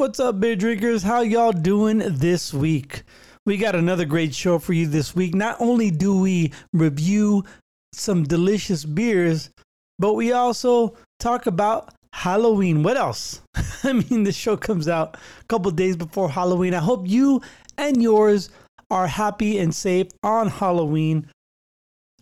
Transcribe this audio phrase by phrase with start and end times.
[0.00, 1.02] What's up, beer drinkers?
[1.02, 3.02] How y'all doing this week?
[3.44, 5.34] We got another great show for you this week.
[5.34, 7.44] Not only do we review
[7.92, 9.50] some delicious beers,
[9.98, 12.82] but we also talk about Halloween.
[12.82, 13.42] What else?
[13.84, 16.72] I mean, the show comes out a couple days before Halloween.
[16.72, 17.42] I hope you
[17.76, 18.48] and yours
[18.90, 21.26] are happy and safe on Halloween.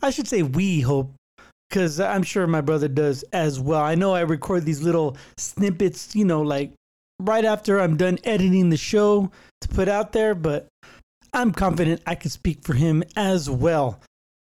[0.03, 1.15] I should say we hope
[1.69, 3.83] because I'm sure my brother does as well.
[3.83, 6.73] I know I record these little snippets, you know, like
[7.21, 9.31] right after I'm done editing the show
[9.61, 10.69] to put out there, but
[11.33, 14.01] I'm confident I can speak for him as well.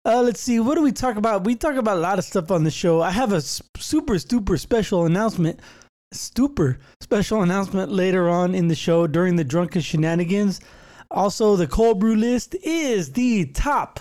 [0.05, 1.43] Uh, let's see, what do we talk about?
[1.43, 3.01] We talk about a lot of stuff on the show.
[3.01, 5.59] I have a super, super special announcement,
[6.13, 10.61] super special announcement later on in the show during the drunken shenanigans.
[11.11, 13.99] Also, the cold brew list is the top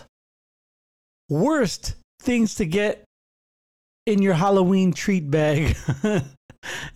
[1.29, 3.05] worst things to get
[4.07, 5.77] in your Halloween treat bag.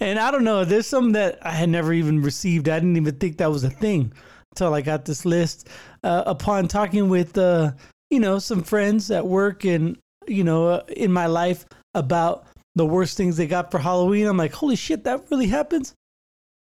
[0.01, 2.69] and I don't know, there's some that I had never even received.
[2.69, 4.13] I didn't even think that was a thing
[4.53, 5.69] until I got this list.
[6.03, 7.73] Uh, upon talking with, uh,
[8.11, 12.87] you know, some friends at work and, you know, uh, in my life about the
[12.87, 15.95] worst things they got for Halloween, I'm like, holy shit, that really happens?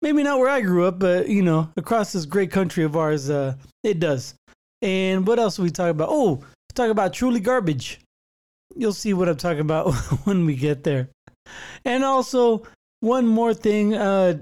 [0.02, 3.30] Maybe not where I grew up, but, you know, across this great country of ours,
[3.30, 4.36] uh, it does.
[4.81, 6.09] And what else we talking about?
[6.11, 6.44] Oh,
[6.75, 7.99] talk about truly garbage.
[8.75, 9.94] You'll see what I'm talking about
[10.25, 11.09] when we get there.
[11.83, 12.64] And also,
[13.08, 13.95] one more thing.
[13.95, 14.39] Uh,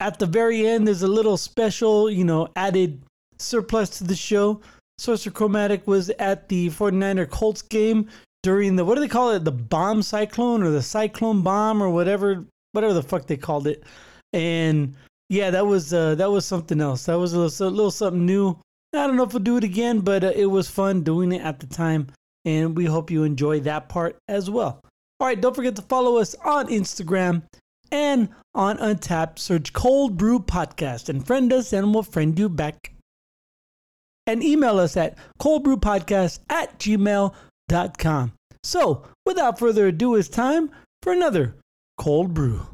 [0.00, 3.00] at the very end, there's a little special, you know, added
[3.38, 4.60] surplus to the show.
[4.98, 8.08] Sorcerer Chromatic was at the 49er Colts game
[8.42, 9.44] during the, what do they call it?
[9.44, 13.84] The bomb cyclone or the cyclone bomb or whatever, whatever the fuck they called it.
[14.32, 14.94] And
[15.28, 17.06] yeah, that was, uh, that was something else.
[17.06, 18.58] That was a little, a little something new.
[18.92, 21.42] I don't know if we'll do it again, but uh, it was fun doing it
[21.42, 22.08] at the time.
[22.44, 24.82] And we hope you enjoy that part as well.
[25.20, 27.42] All right, don't forget to follow us on Instagram
[27.90, 29.38] and on Untappd.
[29.38, 32.92] Search Cold Brew Podcast and friend us, and we'll friend you back.
[34.26, 38.32] And email us at coldbrewpodcast at gmail.com.
[38.62, 40.70] So, without further ado, it's time
[41.02, 41.56] for another
[41.98, 42.66] Cold Brew.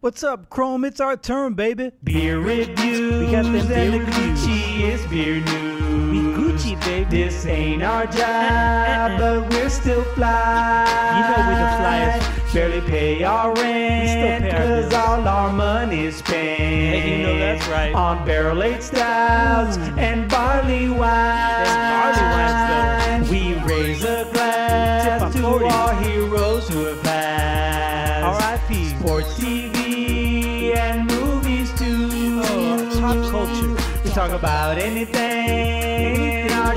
[0.00, 0.84] What's up, Chrome?
[0.84, 1.92] It's our turn, baby.
[2.04, 3.26] Beer reviews.
[3.26, 4.46] We got them beer reviews.
[4.46, 6.10] Gucci is beer news.
[6.10, 7.24] We Gucci, baby.
[7.24, 10.84] This ain't our job, but we're still fly.
[11.16, 12.37] You know we're the flyest.
[12.52, 16.58] Barely pay our rent, we still cause all our money's spent.
[16.58, 17.94] Hey, you know that's right.
[17.94, 19.98] On barrel aged stouts Mm.
[19.98, 21.66] and barley wine.
[21.92, 25.66] Barley wines, We raise a glass to of 40.
[25.66, 28.42] our heroes who have passed.
[28.42, 28.88] R.I.P.
[28.98, 32.40] Sports TV and movies too.
[32.44, 33.76] Oh, pop culture.
[34.04, 36.74] We talk about anything, Anything our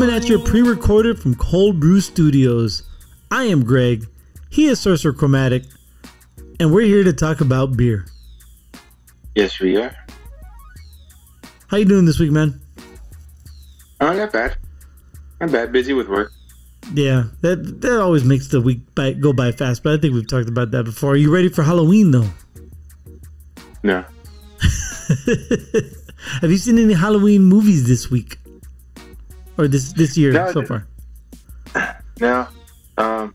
[0.00, 2.84] Coming at you pre-recorded from Cold Brew Studios.
[3.30, 4.06] I am Greg.
[4.48, 5.64] He is Sorcerer Chromatic,
[6.58, 8.06] and we're here to talk about beer.
[9.34, 9.94] Yes, we are.
[11.66, 12.62] How you doing this week, man?
[14.00, 14.56] Oh, not bad.
[15.38, 15.70] Not bad.
[15.70, 16.32] Busy with work.
[16.94, 19.82] Yeah, that that always makes the week by, go by fast.
[19.82, 21.10] But I think we've talked about that before.
[21.10, 22.30] Are you ready for Halloween though?
[23.82, 24.02] No.
[26.40, 28.39] Have you seen any Halloween movies this week
[29.60, 30.86] or this this year No, so far?
[32.20, 32.46] No.
[32.98, 33.32] Um.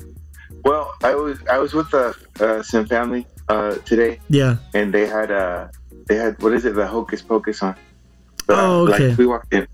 [0.63, 4.57] Well, I was I was with uh, uh some family uh today, Yeah.
[4.73, 5.67] and they had uh
[6.07, 7.75] they had what is it the Hocus Pocus on.
[8.47, 9.09] But, Oh, okay.
[9.09, 9.67] Like we walked in,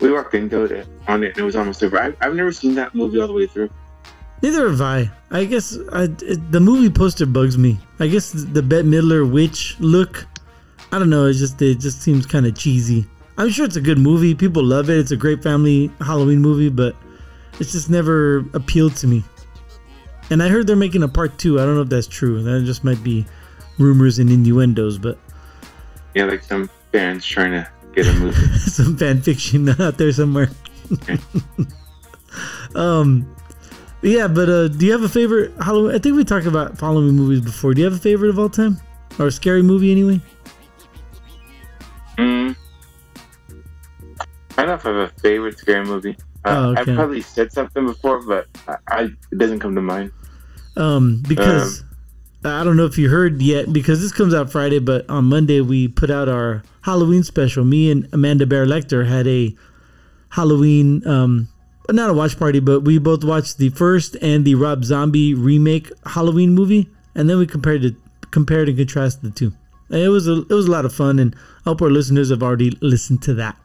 [0.00, 1.98] we walked into it on it, and it was almost over.
[2.00, 3.70] I, I've never seen that movie all the way through.
[4.42, 5.10] Neither have I.
[5.30, 7.78] I guess I, it, the movie poster bugs me.
[7.98, 10.26] I guess the Bette Midler witch look.
[10.92, 11.26] I don't know.
[11.26, 13.06] It just it just seems kind of cheesy.
[13.40, 14.34] I'm sure it's a good movie.
[14.34, 14.98] People love it.
[14.98, 16.94] It's a great family Halloween movie, but
[17.58, 19.24] it's just never appealed to me.
[20.28, 21.58] And I heard they're making a part two.
[21.58, 22.42] I don't know if that's true.
[22.42, 23.24] That just might be
[23.78, 25.18] rumors and innuendos, but
[26.14, 28.58] Yeah, like some fans trying to get a movie.
[28.58, 30.50] some fan fiction out there somewhere.
[32.74, 33.34] um,
[34.02, 35.94] yeah, but uh, do you have a favorite Halloween?
[35.94, 37.72] I think we talked about Halloween movies before.
[37.72, 38.78] Do you have a favorite of all time,
[39.18, 40.20] or a scary movie anyway?
[42.18, 42.54] mm.
[44.60, 46.16] I don't know if I have a favorite scary movie.
[46.44, 46.80] Uh, Oh, okay.
[46.92, 49.02] I've probably said something before, but I, I
[49.32, 50.12] it doesn't come to mind.
[50.76, 51.82] Um, because
[52.44, 55.62] I don't know if you heard yet, because this comes out Friday, but on Monday
[55.62, 57.64] we put out our Halloween special.
[57.64, 59.54] Me and Amanda Bear Lecter had a
[60.30, 61.48] Halloween, um,
[61.88, 65.90] not a watch party, but we both watched the first and the Rob Zombie remake
[66.04, 67.94] Halloween movie, and then we compared it,
[68.30, 69.52] compared and contrasted the two.
[69.90, 71.34] It was a, it was a lot of fun, and
[71.64, 73.56] I hope our listeners have already listened to that.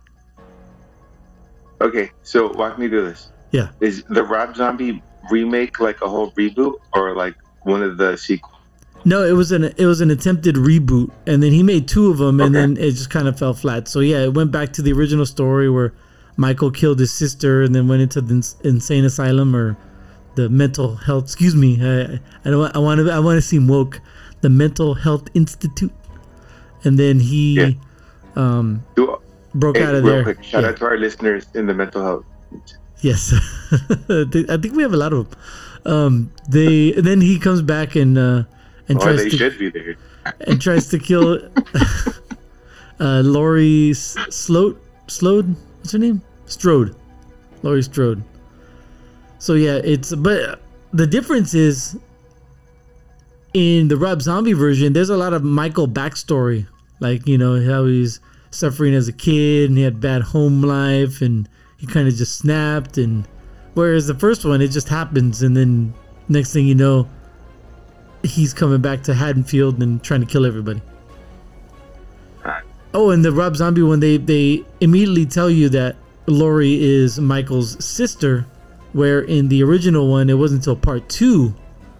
[1.81, 3.31] Okay, so walk me through this.
[3.51, 3.69] Yeah.
[3.79, 5.01] Is the Rob Zombie
[5.31, 8.51] remake like a whole reboot or like one of the sequels?
[9.03, 12.17] No, it was an it was an attempted reboot, and then he made two of
[12.17, 12.61] them, and Okay.
[12.61, 13.87] then it just kind of fell flat.
[13.87, 15.93] So yeah, it went back to the original story where
[16.37, 19.77] Michael killed his sister and then went into the ins- insane asylum or
[20.35, 21.25] the mental health.
[21.25, 22.59] Excuse me, I, I don't.
[22.59, 23.11] want- I want to.
[23.11, 24.01] I want to seem woke.
[24.41, 25.93] The mental health institute,
[26.83, 27.69] and then he Yeah.
[28.35, 29.14] um, Do,
[29.55, 30.23] broke hey, out of real there.
[30.23, 30.69] quick, shout Yeah.
[30.69, 32.25] out to our listeners in the mental health.
[33.01, 33.33] Yes,
[34.09, 35.39] I think- we have a lot of them.
[35.85, 38.43] Um, they then he comes back and uh,
[38.89, 39.95] and Or tries they to should be there.
[40.47, 41.37] and tries to kill
[42.99, 44.81] uh, Laurie S- Sloat.
[45.07, 45.55] Slode?
[45.79, 46.21] What's her name?
[46.47, 46.95] Strode.
[47.61, 48.23] Laurie Strode.
[49.37, 50.61] So yeah, it's but
[50.93, 51.97] the difference is
[53.53, 54.93] in the Rob Zombie version.
[54.93, 56.67] There's a lot of Michael backstory,
[56.99, 58.19] like you know how he's
[58.55, 61.47] suffering as a kid and he had bad home life and
[61.77, 63.27] he kind of just snapped and
[63.73, 65.93] whereas the first one it just happens and then
[66.29, 67.07] next thing you know
[68.25, 70.81] he's coming back to Haddonfield and trying to kill everybody.
[72.43, 72.63] Right.
[72.93, 75.95] Oh, and the Rob Zombie one, they they immediately tell you that
[76.27, 78.45] Laurie is Michael's sister,
[78.93, 81.53] where in the original one, it wasn't until part two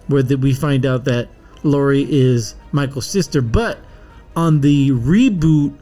[0.08, 1.28] where that we find out that
[1.64, 3.42] Laurie is Michael's sister.
[3.42, 3.78] But
[4.36, 5.74] on the reboot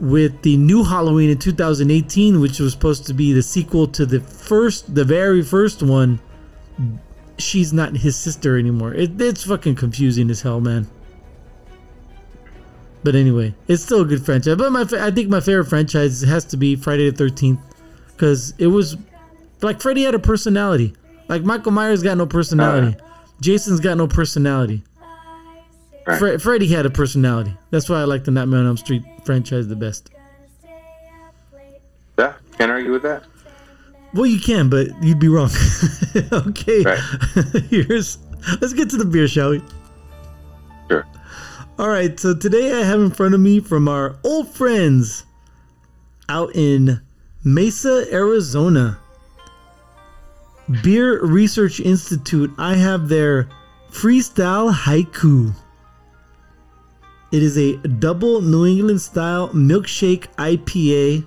[0.00, 4.20] with the new Halloween in 2018, which was supposed to be the sequel to the
[4.20, 6.20] first, the very first one,
[7.38, 8.94] she's not his sister anymore.
[8.94, 10.88] It, it's fucking confusing as hell, man.
[13.04, 14.56] But anyway, it's still a good franchise.
[14.56, 17.60] But my, I think my favorite franchise has to be Friday the Thirteenth,
[18.08, 18.96] because it was
[19.62, 20.94] like Freddy had a personality.
[21.28, 22.96] Like Michael Myers got no personality.
[23.40, 24.82] Jason's got no personality.
[26.08, 26.18] Right.
[26.18, 27.54] Fre- Freddy had a personality.
[27.70, 30.08] That's why I like the Nightmare on Elm Street franchise the best.
[32.18, 33.24] Yeah, can't argue with that.
[34.14, 35.50] Well, you can, but you'd be wrong.
[36.32, 36.82] okay.
[36.82, 36.98] Right.
[37.68, 38.16] Here's.
[38.58, 39.62] Let's get to the beer, shall we?
[40.88, 41.06] Sure.
[41.78, 42.18] All right.
[42.18, 45.26] So today I have in front of me from our old friends
[46.30, 47.02] out in
[47.44, 48.98] Mesa, Arizona.
[50.82, 52.50] Beer Research Institute.
[52.56, 53.46] I have their
[53.90, 55.54] freestyle haiku.
[57.30, 61.26] It is a double New England style milkshake IPA.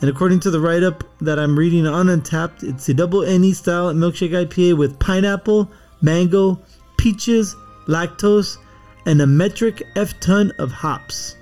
[0.00, 3.52] And according to the write up that I'm reading on Untappd, it's a double NE
[3.54, 5.70] style milkshake IPA with pineapple,
[6.02, 6.60] mango,
[6.96, 7.56] peaches,
[7.86, 8.58] lactose,
[9.06, 11.36] and a metric F ton of hops.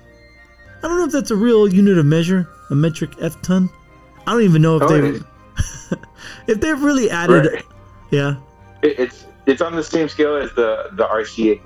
[0.81, 3.69] I don't know if that's a real unit of measure, a metric F ton.
[4.25, 5.19] I don't even know if Oh, they
[6.53, 7.63] if they've really added Right.
[8.11, 8.35] yeah.
[8.81, 11.59] It, it's it's on the same scale as the the RCH.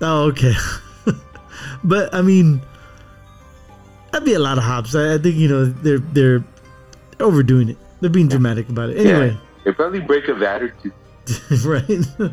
[0.00, 0.52] Oh, okay.
[1.84, 2.62] but I mean,
[4.10, 4.94] that'd be a lot of hops.
[4.94, 6.44] I, I think you know they're they're
[7.18, 7.78] overdoing it.
[8.00, 8.98] They're being dramatic about it.
[8.98, 10.92] Anyway, They probably break a vat or two.
[11.68, 12.06] right?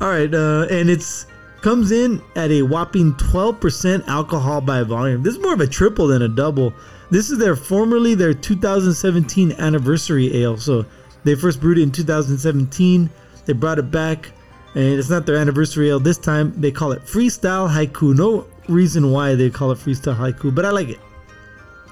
[0.00, 1.26] All right, uh, and it's
[1.60, 5.22] comes in at a whopping 12% alcohol by volume.
[5.22, 6.72] This is more of a triple than a double.
[7.10, 10.56] This is their formerly their 2017 anniversary ale.
[10.56, 10.86] So
[11.24, 13.10] they first brewed it in 2017.
[13.44, 14.32] They brought it back,
[14.74, 16.52] and it's not their anniversary ale this time.
[16.60, 18.16] They call it Freestyle Haiku.
[18.16, 21.00] No reason why they call it Freestyle Haiku, but I like it.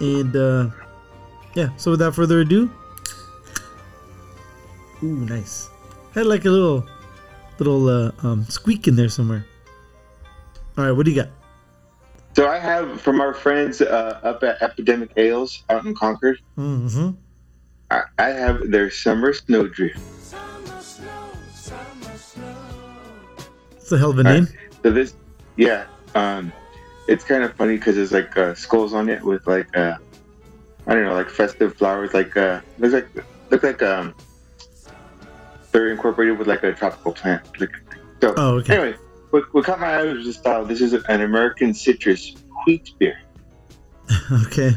[0.00, 0.70] And uh,
[1.54, 2.70] yeah, so without further ado,
[5.02, 5.68] ooh, nice.
[6.14, 6.86] Had like a little,
[7.58, 9.44] little uh, um, squeak in there somewhere.
[10.76, 11.30] All right, what do you got?
[12.36, 16.38] So I have from our friends uh, up at Epidemic Ales out in Concord.
[16.56, 17.10] Mm-hmm.
[17.90, 19.98] I, I have their summer snowdrift.
[23.88, 24.44] It's a hell of a name.
[24.44, 24.54] right.
[24.82, 25.14] So this,
[25.56, 26.52] yeah, um,
[27.06, 29.96] it's kind of funny because there's like uh, skulls on it with like uh,
[30.86, 32.12] I don't know, like festive flowers.
[32.12, 33.08] Like uh, looks like
[33.48, 34.14] look like um,
[35.72, 37.48] they're incorporated with like a tropical plant.
[37.58, 37.70] Like,
[38.20, 38.76] so Oh, okay.
[38.76, 38.98] anyway,
[39.30, 40.66] what, what caught my eye was the style.
[40.66, 43.16] This is an American citrus wheat beer.
[44.46, 44.76] Okay.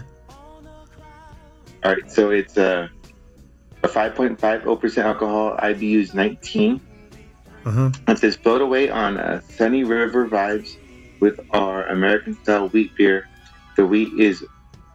[1.83, 2.87] All right, so it's uh,
[3.83, 5.57] a 5.50% alcohol.
[5.57, 6.79] IBU is 19.
[7.65, 7.91] Uh huh.
[8.07, 10.75] It says float away on uh, sunny river vibes
[11.19, 13.27] with our American style wheat beer.
[13.77, 14.43] The wheat is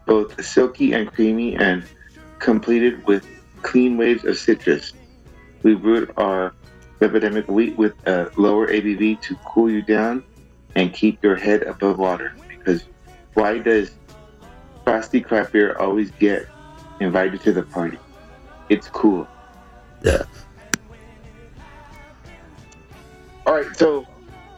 [0.06, 1.84] both silky and creamy and
[2.38, 3.26] completed with
[3.62, 4.92] clean waves of citrus.
[5.62, 6.54] We brewed our
[7.00, 10.22] epidemic wheat with a lower ABV to cool you down
[10.74, 12.34] and keep your head above water.
[12.48, 12.84] Because
[13.34, 13.90] why does
[14.84, 16.46] frosty craft beer always get
[17.00, 17.98] invited to the party?
[18.68, 19.26] It's cool.
[23.46, 24.04] All right, so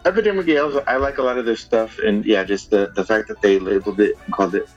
[0.05, 3.27] Epidemic Ales, I like a lot of their stuff, and yeah, just the, the fact
[3.27, 4.67] that they labeled it and called it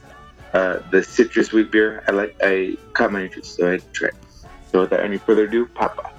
[0.53, 2.37] uh, the citrus wheat beer, I like.
[2.43, 4.13] I caught my interest, so I tried.
[4.71, 6.11] So without any further ado, Papa.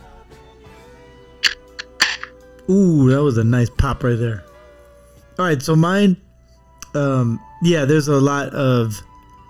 [2.70, 4.44] Ooh, that was a nice pop right there.
[5.38, 6.18] All right, so mine,
[6.96, 9.02] um, yeah, there's a lot of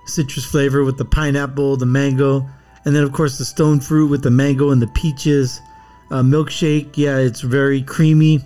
[0.06, 2.46] citrus flavor with the pineapple, the mango,
[2.86, 5.62] and then of course the stone fruit with the mango and the peaches.
[6.12, 8.42] Uh, milkshake, yeah, it's very creamy,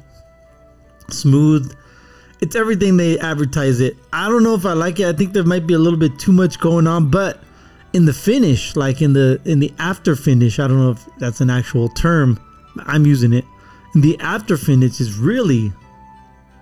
[1.10, 1.76] smooth.
[2.40, 3.98] It's everything they advertise it.
[4.14, 5.08] I don't know if I like it.
[5.08, 7.42] I think there might be a little bit too much going on, but
[7.94, 11.42] in the finish, like in the in the after finish, I don't know if that's
[11.42, 12.40] an actual term.
[12.86, 13.44] I'm using it.
[13.96, 15.74] The after finish is really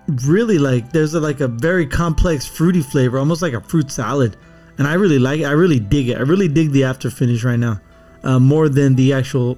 [0.07, 4.37] really like there's a, like a very complex fruity flavor, almost like a fruit salad,
[4.77, 5.45] and I really like it.
[5.45, 6.17] I really dig it.
[6.17, 7.81] I really dig the after finish right now,
[8.23, 9.57] uh, more than the actual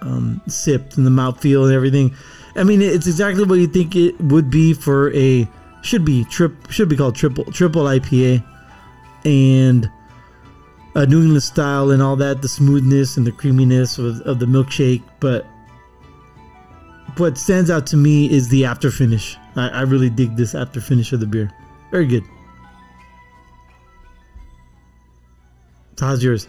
[0.00, 2.14] um, sip and the mouthfeel and everything.
[2.56, 5.48] I mean, it's exactly what you think it would be for a
[5.82, 8.44] should be trip should be called triple triple IPA,
[9.24, 9.90] and
[10.94, 14.46] a New England style and all that, the smoothness and the creaminess of, of the
[14.46, 15.02] milkshake.
[15.20, 15.46] But
[17.16, 19.36] what stands out to me is the after finish.
[19.56, 21.52] I, I really dig this after finish of the beer.
[21.90, 22.24] Very good.
[25.96, 26.48] So how's yours?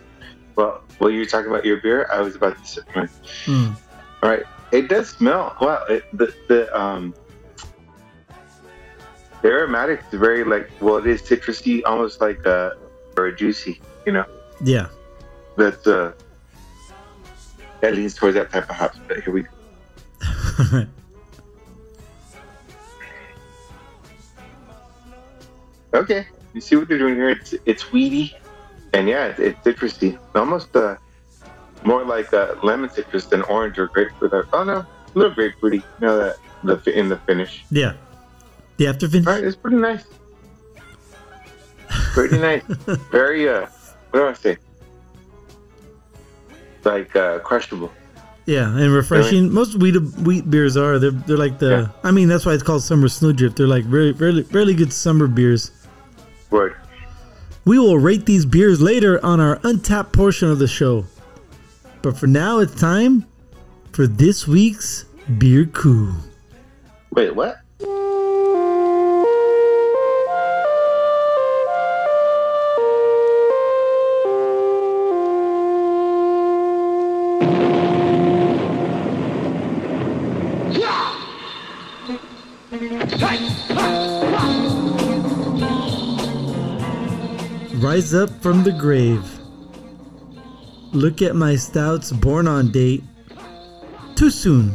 [0.55, 3.09] Well, while you were talking about your beer, I was about to sip mine.
[3.45, 3.75] Mm.
[4.21, 5.55] All right, it does smell.
[5.59, 7.15] Wow, it, the the um
[9.41, 12.71] the aromatic is very like well, it is citrusy, almost like uh
[13.17, 13.81] or a juicy.
[14.05, 14.25] You know,
[14.63, 14.87] Yeah.
[15.57, 16.13] that's uh
[17.81, 18.99] that leans towards that type of hops.
[19.07, 20.85] But here we go.
[25.93, 27.29] Okay, you see what they're doing here?
[27.29, 28.35] It's it's weedy,
[28.93, 30.97] and yeah, it's, it's citrusy, almost uh
[31.83, 34.33] more like uh, lemon citrus than orange or grapefruit.
[34.53, 35.75] Oh no, a little grapefruity.
[35.75, 37.63] You know that the in the finish.
[37.71, 37.93] yeah.
[38.77, 39.27] The after finish.
[39.27, 40.05] All right, it's pretty nice.
[42.13, 42.63] Pretty nice.
[43.11, 43.67] Very uh,
[44.11, 44.57] what do I say?
[46.83, 47.91] Like uh, crushable.
[48.45, 49.51] Yeah, and refreshing.
[49.53, 50.97] Most wheat wheat beers are.
[50.97, 51.69] They're they're like the.
[51.69, 51.87] Yeah.
[52.03, 53.57] I mean, that's why it's called summer snowdrift.
[53.57, 55.71] They're like really really really good summer beers.
[56.49, 56.75] Word.
[57.65, 61.05] We will rate these beers later on our Untappd portion of the show.
[62.01, 63.25] But for now, it's time
[63.91, 65.05] for this week's
[65.37, 66.13] beer coup.
[67.11, 67.57] Wait, what?
[87.79, 89.23] Rise up from the grave.
[90.91, 93.05] Look at my stouts born on date.
[94.15, 94.73] Too soon.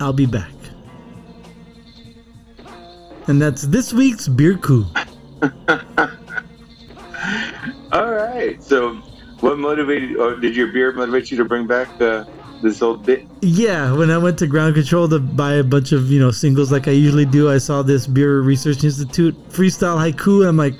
[0.00, 0.54] I'll be back.
[3.26, 4.86] And that's this week's beer coup.
[7.92, 8.56] All right.
[8.62, 8.94] So,
[9.40, 12.24] what motivated, or did your beer motivate you to bring back uh,
[12.62, 13.26] this old bit?
[13.42, 16.72] Yeah, when I went to Ground Control to buy a bunch of, you know, singles
[16.72, 20.74] like I usually do, I saw this Beer Research Institute freestyle haiku and I'm like,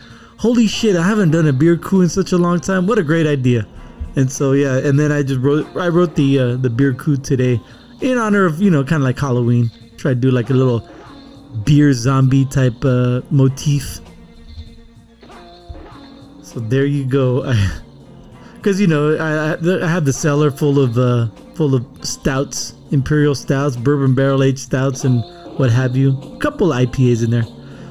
[0.45, 2.87] holy shit, I haven't done a beer coup in such a long time.
[2.87, 3.67] What a great idea.
[4.15, 7.17] And so yeah, and then I just wrote I wrote the uh, the beer coup
[7.17, 7.59] today
[8.03, 9.71] in honor of, you know, kind of like Halloween.
[9.97, 10.87] Try to do like a little
[11.65, 14.01] beer zombie type uh, motif.
[16.43, 17.51] So there you go.
[18.57, 22.73] Because you know I, I I have the cellar full of uh, full of stouts,
[22.93, 25.23] imperial stouts, bourbon barrel aged stouts, and
[25.59, 26.17] what have you.
[26.37, 27.45] A couple IPAs in there,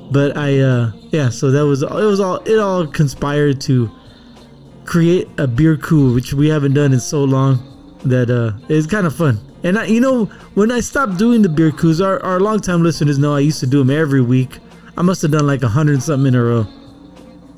[0.09, 1.29] but I uh, yeah.
[1.29, 1.89] So that was it.
[1.91, 3.89] Was all it all conspired to
[4.83, 7.69] create a beer coup, which we haven't done in so long.
[8.03, 9.39] That uh, it's kind of fun.
[9.63, 13.17] And I, you know, when I stopped doing the beer coups, our, our longtime listeners
[13.17, 14.59] know I used to do them every week.
[14.97, 16.67] I must have done like a hundred something in a row.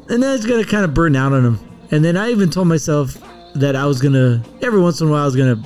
[0.09, 1.87] And then I was gonna kind of burn out on them.
[1.91, 3.17] And then I even told myself
[3.55, 5.63] that I was gonna every once in a while I was gonna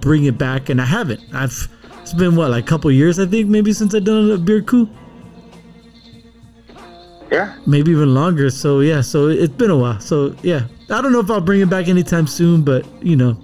[0.00, 1.22] bring it back, and I haven't.
[1.32, 1.68] I've
[2.02, 4.60] it's been what like a couple years I think maybe since I've done a beer
[4.60, 4.88] coup,
[7.30, 7.54] Yeah.
[7.66, 8.50] maybe even longer.
[8.50, 10.00] So yeah, so it's been a while.
[10.00, 13.38] So yeah, I don't know if I'll bring it back anytime soon, but you know,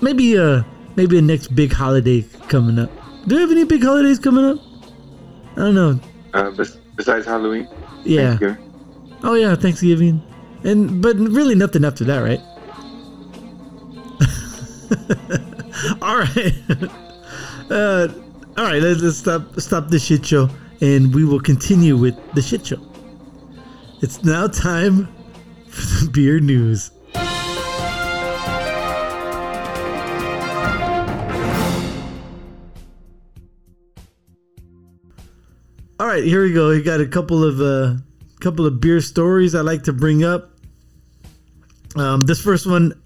[0.00, 0.62] maybe uh
[0.96, 2.90] maybe a next big holiday coming up.
[3.26, 4.58] Do you have any big holidays coming up?
[5.52, 6.00] I don't know.
[6.34, 6.50] Uh,
[6.96, 7.68] besides Halloween.
[8.04, 8.38] Yeah.
[9.22, 10.20] Oh yeah, Thanksgiving,
[10.64, 12.40] and but really nothing after that, right?
[16.02, 16.54] all right,
[17.70, 18.08] uh,
[18.56, 18.82] all right.
[18.82, 20.50] Let's, let's stop stop the shit show,
[20.80, 22.80] and we will continue with the shit show.
[24.02, 25.06] It's now time
[25.68, 26.90] for the beer news.
[36.00, 36.70] All right, here we go.
[36.70, 37.94] We got a couple of uh,
[38.40, 40.50] couple of beer stories I like to bring up.
[41.94, 43.00] Um, this first one,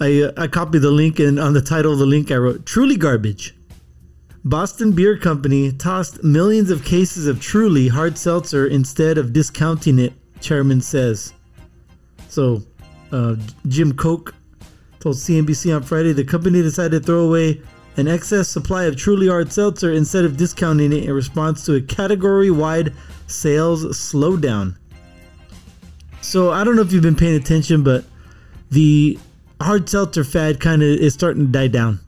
[0.00, 2.66] I uh, I copied the link and on the title of the link I wrote
[2.66, 3.54] truly garbage.
[4.44, 10.14] Boston Beer Company tossed millions of cases of Truly hard seltzer instead of discounting it,
[10.42, 11.32] chairman says.
[12.28, 12.62] So,
[13.10, 13.36] uh,
[13.68, 14.34] Jim Koch
[15.00, 17.60] told CNBC on Friday the company decided to throw away
[17.96, 21.80] an excess supply of Truly hard seltzer instead of discounting it in response to a
[21.80, 22.92] category wide
[23.26, 24.76] sales slowdown.
[26.20, 28.04] So, I don't know if you've been paying attention, but
[28.70, 29.18] the
[29.60, 32.00] hard seltzer fad kind of is starting to die down.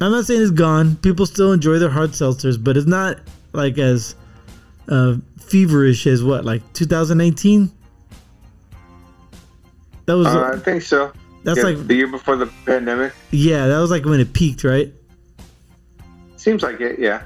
[0.00, 0.96] I'm not saying it's gone.
[0.96, 3.18] People still enjoy their hard seltzers, but it's not
[3.52, 4.14] like as
[4.88, 7.72] uh, feverish as what, like 2019.
[10.06, 11.12] That was, Uh, I think so.
[11.42, 13.12] that's Yeah, like, the year before the pandemic.
[13.30, 14.92] yeah, that was like when it peaked, right?
[16.36, 16.98] Seems like it.
[17.00, 17.22] Yeah.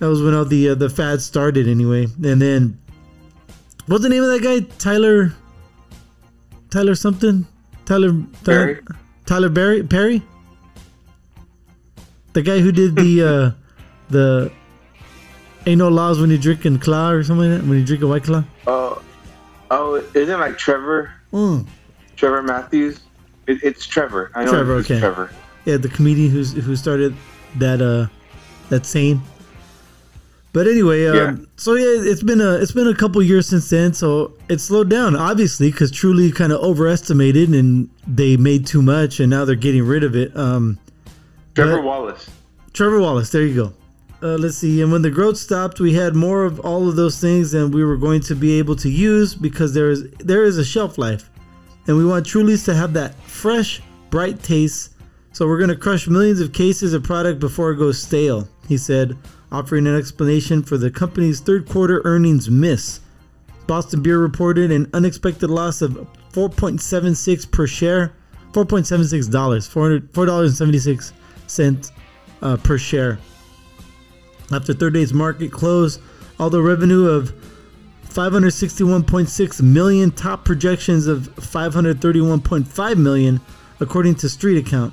[0.00, 2.06] That was when all the uh, the fads started, anyway.
[2.24, 2.78] And then,
[3.86, 4.66] what's the name of that guy?
[4.78, 5.34] Tyler.
[6.70, 7.46] Tyler something.
[7.84, 8.12] Tyler.
[8.42, 8.80] Tyler Perry?
[9.26, 10.22] Tyler Berry Perry.
[12.32, 13.50] The guy who did the uh,
[14.08, 14.50] the
[15.66, 17.68] ain't no laws when you drinking claw or something like that.
[17.68, 18.44] When you drink a white claw.
[18.66, 19.02] Oh,
[19.70, 21.12] oh, isn't it like Trevor?
[21.32, 21.66] Mm.
[22.16, 23.00] Trevor Matthews.
[23.46, 24.30] It, it's Trevor.
[24.34, 24.98] I know Trevor, okay.
[24.98, 25.30] Trevor.
[25.64, 27.14] Yeah, the comedian who's who started
[27.56, 28.06] that uh
[28.68, 29.20] that saying.
[30.52, 31.36] But anyway, um, Yeah.
[31.56, 34.88] so yeah, it's been a it's been a couple years since then, so it slowed
[34.88, 39.54] down obviously because Truly kind of overestimated and they made too much, and now they're
[39.54, 40.36] getting rid of it.
[40.36, 40.78] Um,
[41.54, 42.28] Trevor Wallace.
[42.72, 43.72] Trevor Wallace, there you go.
[44.22, 44.82] Uh, let's see.
[44.82, 47.82] And when the growth stopped, we had more of all of those things than we
[47.84, 51.30] were going to be able to use because there is there is a shelf life,
[51.86, 54.94] and we want Truly's to have that fresh, bright taste.
[55.32, 58.48] So we're going to crush millions of cases of product before it goes stale.
[58.68, 59.16] He said,
[59.52, 63.00] offering an explanation for the company's third quarter earnings miss.
[63.66, 65.92] Boston Beer reported an unexpected loss of
[66.32, 68.12] 4.76 per share,
[68.52, 71.12] 4.76 dollars, 4 dollars and 76
[71.46, 71.92] cents
[72.42, 73.18] uh, per share.
[74.52, 75.98] After third day's market close,
[76.38, 77.32] although revenue of
[78.08, 83.40] 561.6 million, top projections of 531.5 million,
[83.78, 84.92] according to StreetAccount.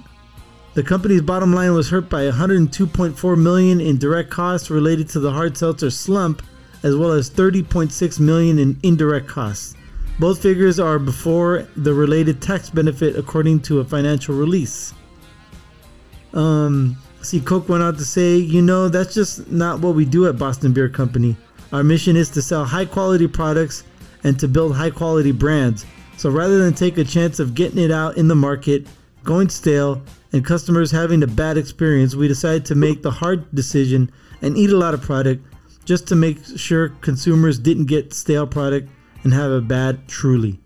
[0.75, 5.31] The company's bottom line was hurt by 102.4 million in direct costs related to the
[5.31, 6.43] hard seltzer slump,
[6.83, 9.73] as well as 30.6 million in indirect costs.
[10.19, 14.93] Both figures are before the related tax benefit, according to a financial release.
[16.33, 20.27] Um, see, Koch went on to say, you know, that's just not what we do
[20.27, 21.35] at Boston Beer Company.
[21.73, 23.83] Our mission is to sell high quality products
[24.23, 25.85] and to build high quality brands.
[26.17, 28.87] So rather than take a chance of getting it out in the market,
[29.23, 30.01] going stale,
[30.33, 34.11] and customers having a bad experience, we decided to make the hard decision
[34.41, 35.43] and eat a lot of product
[35.85, 38.89] just to make sure consumers didn't get stale product
[39.23, 40.59] and have a bad truly.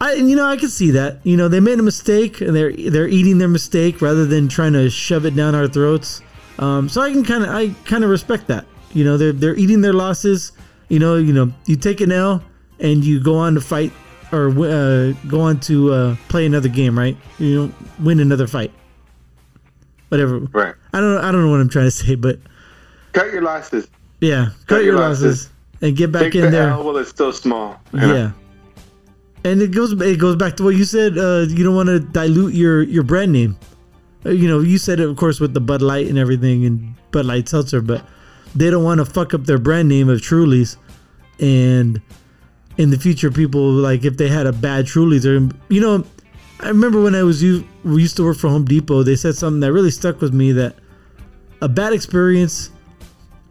[0.00, 1.18] I you know I can see that.
[1.24, 4.74] You know, they made a mistake and they're they're eating their mistake rather than trying
[4.74, 6.22] to shove it down our throats.
[6.58, 8.66] Um, so I can kind of I kind of respect that.
[8.92, 10.52] You know, they're they're eating their losses.
[10.88, 12.42] You know, you know, you take an L
[12.78, 13.92] and you go on to fight
[14.32, 17.16] or uh, go on to uh, play another game, right?
[17.38, 18.72] You don't win another fight.
[20.08, 20.40] Whatever.
[20.40, 20.74] Right.
[20.92, 22.38] I don't I don't know what I'm trying to say, but
[23.12, 23.88] Cut your losses.
[24.20, 25.48] yeah, cut, your losses,
[25.80, 26.68] and get back Take in the there.
[26.68, 27.80] L while it's still small.
[27.92, 28.14] know?
[28.14, 28.30] Yeah.
[29.46, 31.16] And it goes it goes back to what you said.
[31.16, 33.56] Uh, you don't want to dilute your your brand name.
[34.24, 36.96] Uh, you know, you said it of course with the Bud Light and everything and
[37.12, 38.04] Bud Light Seltzer, but
[38.56, 40.76] they don't want to fuck up their brand name of Truly's.
[41.38, 42.02] And
[42.76, 46.04] in the future, people like if they had a bad Truly's or you know,
[46.58, 49.04] I remember when I was we used to work for Home Depot.
[49.04, 50.74] They said something that really stuck with me that
[51.62, 52.70] a bad experience.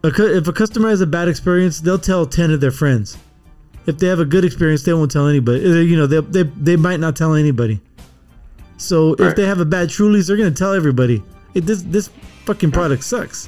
[0.04, 3.18] If a customer has a bad experience, they'll tell ten of their friends
[3.86, 5.60] if they have a good experience, they won't tell anybody.
[5.60, 7.82] You know, they, they, they might not tell anybody.
[8.78, 11.24] So if they have a bad Truly's, they're gonna tell everybody.
[11.54, 12.10] It, this this
[12.44, 13.48] fucking product sucks.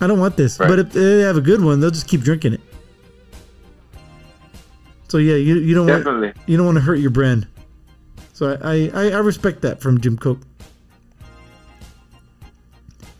[0.00, 0.58] I don't want this.
[0.58, 0.68] Right.
[0.68, 2.60] But if they have a good one, they'll just keep drinking it.
[5.08, 7.46] So yeah, you, you don't want you don't want to hurt your brand.
[8.32, 10.38] So I, I, I respect that from Jim Koch.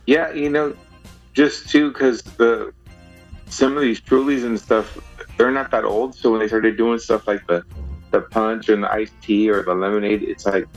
[0.07, 0.75] Yeah, you know,
[1.33, 2.73] just too because the
[3.47, 4.97] some of these Trulies and stuff,
[5.41, 6.13] they're not that old.
[6.13, 7.63] So when they started doing stuff like the
[8.11, 10.67] the punch and the iced tea or the lemonade, it's like,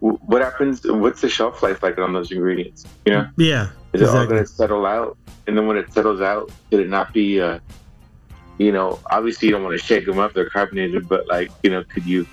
[0.00, 0.84] what happens?
[0.84, 2.84] What's the shelf life like on those ingredients?
[3.06, 4.26] You know, Yeah, is it all exactly.
[4.34, 5.16] going to settle out?
[5.46, 7.40] And then when it settles out, could it not be?
[7.40, 7.60] Uh,
[8.58, 11.08] you know, obviously you don't want to shake them up; they're carbonated.
[11.08, 12.26] But like, you know, could you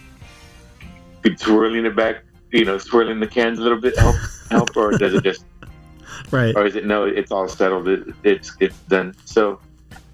[1.22, 2.24] could swirling it back?
[2.52, 4.15] You know, swirling the cans a little bit help
[4.50, 5.46] help, or does it just
[6.32, 6.54] Right.
[6.56, 7.06] or is it no?
[7.06, 7.88] It's all settled.
[7.88, 9.15] It, it's it's done.
[9.26, 9.60] So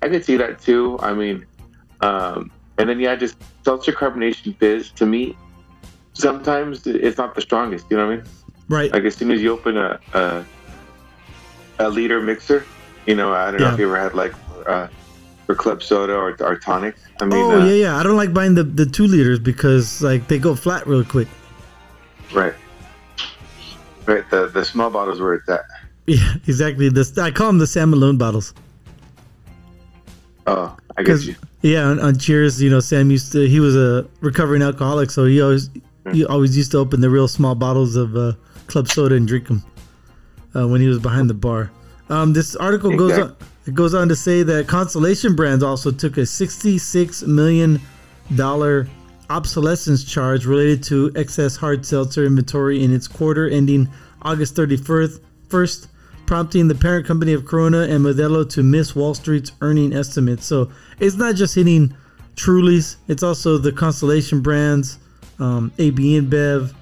[0.02, 0.98] I could see that too.
[1.02, 1.46] I mean,
[2.02, 5.38] um, and then yeah, just seltzer carbonation fizz to me.
[6.14, 7.86] sometimes it's not the strongest.
[7.90, 8.26] You know what I mean?
[8.70, 8.92] Right.
[8.92, 10.46] Like as soon as you open a a,
[11.80, 12.66] a liter mixer,
[13.06, 14.34] you know, I don't know if you ever had like
[14.66, 14.88] uh,
[15.46, 16.96] for club soda or, or tonic.
[17.22, 17.98] I mean, oh uh, yeah, yeah.
[17.98, 21.28] I don't like buying the the two liters because like they go flat real quick.
[22.34, 22.54] right,
[24.06, 24.30] right.
[24.30, 25.62] The the small bottles where it's at.
[26.08, 26.90] Yeah, exactly.
[26.90, 28.56] This I call them the Sam Malone bottles.
[30.48, 31.36] Oh, I get Because you.
[31.62, 33.48] yeah, on, on Cheers, you know, Sam used to.
[33.48, 35.70] He was a recovering alcoholic, so he always
[36.12, 38.34] he always used to open the real small bottles of uh,
[38.68, 39.64] club soda and drink them
[40.56, 41.72] uh, when he was behind the bar.
[42.10, 43.36] Um, this article goes on.
[43.68, 47.80] It goes on to say that Constellation Brands also took a sixty-six million
[48.36, 48.88] dollar
[49.30, 53.88] obsolescence charge related to excess hard seltzer inventory in its quarter ending
[54.24, 55.22] August thirty-first.
[55.48, 55.90] First,
[56.32, 60.46] prompting the parent company of Corona and Modelo to miss Wall Street's earning estimates.
[60.46, 61.94] So it's not just hitting
[62.38, 64.98] Truly's; it's also the Constellation Brands,
[65.40, 66.74] um, AB InBev.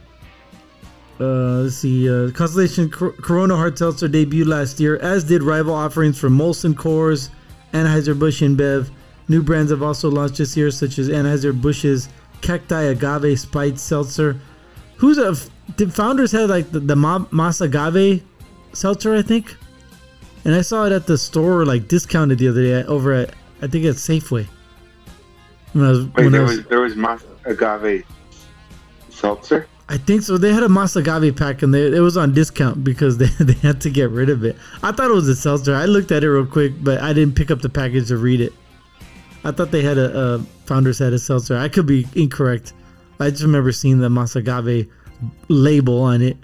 [1.20, 1.24] Uh,
[1.64, 2.08] let's see.
[2.08, 6.76] Uh, Constellation Cor- Corona Hard Seltzer debuted last year, as did rival offerings from Molson
[6.76, 7.32] Coors,
[7.74, 8.92] Anheuser-Busch InBev.
[9.30, 12.08] New brands have also launched this year, such as Anheuser-Busch's
[12.42, 14.40] Cacti Agave Spiked Seltzer.
[14.98, 15.36] Who's a
[15.76, 18.22] did founders had like the, the Ma- Mas Agave
[18.74, 19.56] seltzer, I think,
[20.46, 23.68] and I saw it at the store like discounted the other day over at I
[23.68, 24.48] think at Safeway.
[25.74, 28.04] When I was, Wait, when I there was- was there was mas agave
[29.10, 29.68] seltzer.
[29.92, 30.38] I think so.
[30.38, 33.54] They had a Mas Agave pack and they, it was on discount because they, they
[33.54, 34.56] had to get rid of it.
[34.84, 35.74] I thought it was a seltzer.
[35.74, 38.40] I looked at it real quick, but I didn't pick up the package to read
[38.40, 38.54] it.
[39.44, 41.58] I thought they had a, a founders had a seltzer.
[41.58, 42.74] I could be incorrect.
[43.20, 44.88] I just remember seeing the Mas Agave
[45.48, 46.38] label on it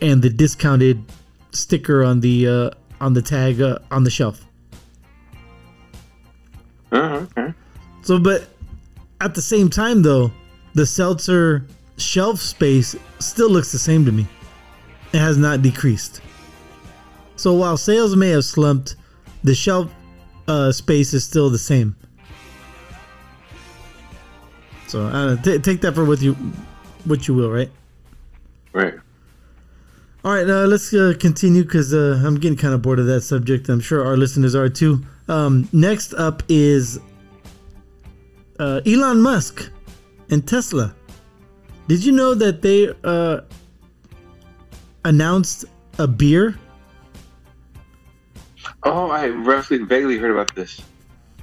[0.00, 1.04] and the discounted
[1.50, 4.44] sticker on the uh, on the tag uh, on the shelf.
[6.92, 7.52] Oh, okay.
[8.02, 8.48] So, but
[9.20, 10.30] at the same time, though,
[10.74, 14.26] the seltzer shelf space still looks the same to me.
[15.12, 16.20] It has not decreased.
[17.36, 18.96] So while sales may have slumped,
[19.44, 19.92] the shelf
[20.46, 21.94] uh, space is still the same.
[24.86, 26.34] So I don't know, t- take that for what you
[27.04, 27.70] what you will, right?
[28.72, 28.94] Right.
[30.24, 33.20] All right, uh, let's uh, continue because uh, I'm getting kind of bored of that
[33.20, 33.68] subject.
[33.68, 35.04] I'm sure our listeners are too.
[35.28, 36.98] Um, next up is
[38.58, 39.70] uh, Elon Musk
[40.30, 40.94] and Tesla.
[41.86, 43.42] Did you know that they uh,
[45.04, 45.64] announced
[45.98, 46.58] a beer?
[48.82, 50.82] Oh, I roughly vaguely heard about this.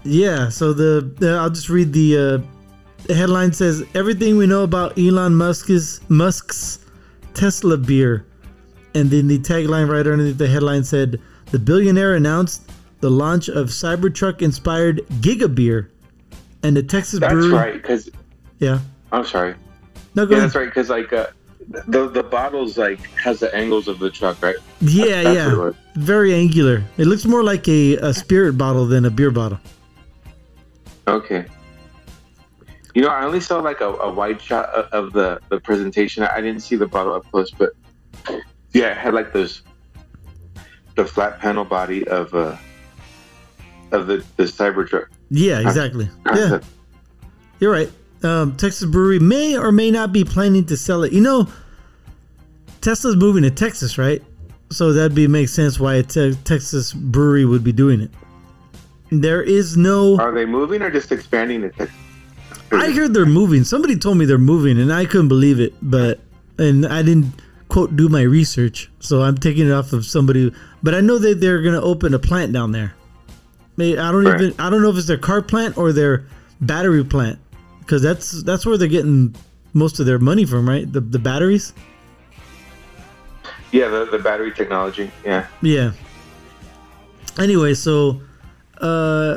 [0.03, 4.63] Yeah, so the, the I'll just read the, uh, the headline says everything we know
[4.63, 6.79] about Elon Musk's Musk's
[7.33, 8.25] Tesla beer,
[8.95, 11.19] and then the tagline right underneath the headline said
[11.51, 15.91] the billionaire announced the launch of Cybertruck inspired Giga beer,
[16.63, 17.51] and the Texas That's brewery.
[17.51, 17.73] right.
[17.73, 18.09] Because
[18.59, 18.79] Yeah,
[19.11, 19.53] I'm sorry.
[20.15, 20.43] no go Yeah, ahead.
[20.49, 20.65] that's right.
[20.65, 21.27] Because like uh,
[21.87, 24.55] the the bottles like has the angles of the truck, right?
[24.81, 25.75] Yeah, That's yeah, what it was.
[25.95, 26.83] very angular.
[26.97, 29.59] It looks more like a, a spirit bottle than a beer bottle.
[31.07, 31.45] Okay.
[32.95, 36.23] You know, I only saw like a, a wide shot of, of the the presentation.
[36.23, 37.71] I didn't see the bottle up close, but
[38.75, 39.61] yeah, it had like those
[40.95, 42.57] the flat panel body of uh
[43.91, 45.07] of the the Cybertruck.
[45.29, 46.09] Yeah, exactly.
[46.25, 46.59] Yeah.
[47.59, 47.89] You're right.
[48.21, 51.13] Um, Texas Brewery may or may not be planning to sell it.
[51.13, 51.47] You know,
[52.81, 54.21] Tesla's moving to Texas, right?
[54.71, 58.11] So that'd be make sense why a te- Texas brewery would be doing it.
[59.09, 60.19] There is no.
[60.19, 61.77] Are they moving or just expanding it?
[61.77, 61.95] Texas?
[62.73, 63.63] I heard they're moving.
[63.63, 65.73] Somebody told me they're moving, and I couldn't believe it.
[65.81, 66.19] But
[66.57, 67.31] and I didn't
[67.75, 70.49] quote do my research, so I'm taking it off of somebody.
[70.81, 72.95] But I know that they're gonna open a plant down there.
[73.77, 73.83] I
[74.13, 74.39] don't Right.
[74.39, 76.23] even I don't know if it's their car plant or their
[76.61, 77.37] battery plant,
[77.79, 79.35] because that's that's where they're getting
[79.73, 80.89] most of their money from, right?
[80.89, 81.73] The the batteries.
[83.73, 85.11] Yeah, the, the battery technology.
[85.25, 85.47] Yeah.
[85.61, 85.91] Yeah.
[87.37, 88.21] Anyway, so
[88.79, 89.35] uh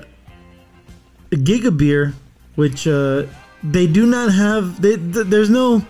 [1.32, 2.14] Giga Beer,
[2.54, 3.24] which uh
[3.64, 5.82] they do not have they th- there's no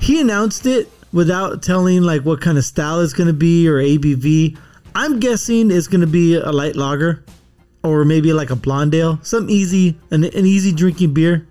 [0.00, 3.74] he announced it without telling like what kind of style it's going to be or
[3.74, 4.58] ABV.
[4.96, 7.24] I'm guessing it's going to be a light lager
[7.84, 11.46] or maybe like a blonde ale, some easy an, an easy drinking beer.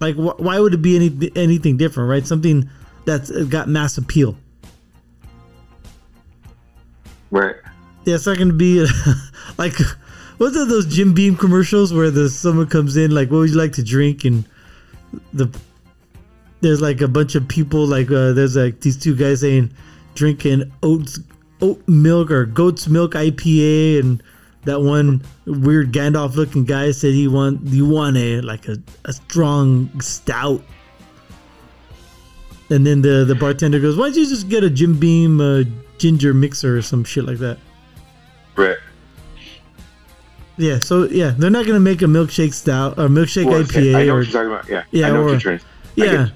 [0.00, 2.26] Like wh- why would it be any anything different, right?
[2.26, 2.68] Something
[3.04, 4.36] that's uh, got mass appeal.
[7.30, 7.56] Right.
[8.06, 8.86] Yeah, it's not gonna be
[9.58, 9.74] like
[10.38, 13.56] what's it, those Jim Beam commercials where the someone comes in like, "What would you
[13.56, 14.44] like to drink?" and
[15.34, 15.50] the
[16.60, 19.70] there's like a bunch of people like uh, there's like these two guys saying
[20.14, 21.20] drinking oats
[21.60, 24.22] oat milk or goat's milk IPA and
[24.64, 29.12] that one weird Gandalf looking guy said he want you want a like a, a
[29.12, 30.62] strong stout.
[32.68, 35.64] And then the the bartender goes, "Why don't you just get a Jim Beam uh,
[35.98, 37.58] ginger mixer or some shit like that?"
[38.54, 38.76] Right.
[40.56, 40.78] Yeah.
[40.78, 44.18] So yeah, they're not gonna make a milkshake stout or milkshake IPA I know or
[44.18, 44.68] what you're talking about.
[44.68, 44.84] Yeah.
[44.92, 45.60] Yeah, I know or- what you're trying.
[45.98, 46.28] I yeah.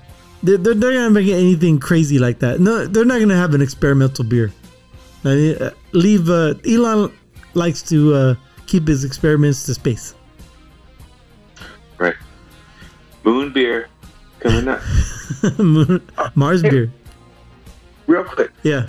[0.44, 2.60] They're, they're, they're gonna make anything crazy like that.
[2.60, 4.52] No, they're not gonna have an experimental beer.
[5.24, 6.28] I mean, uh, leave.
[6.28, 7.10] Uh, Elon
[7.54, 8.34] likes to uh,
[8.66, 10.14] keep his experiments to space.
[11.96, 12.16] Right.
[13.24, 13.88] Moon beer
[14.40, 14.82] coming up.
[16.34, 16.92] Mars beer.
[18.06, 18.50] Real quick.
[18.64, 18.86] Yeah.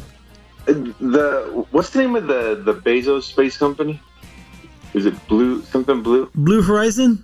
[0.66, 4.02] The what's the name of the the Bezos space company?
[4.94, 6.30] Is it Blue something Blue?
[6.36, 7.24] Blue Horizon.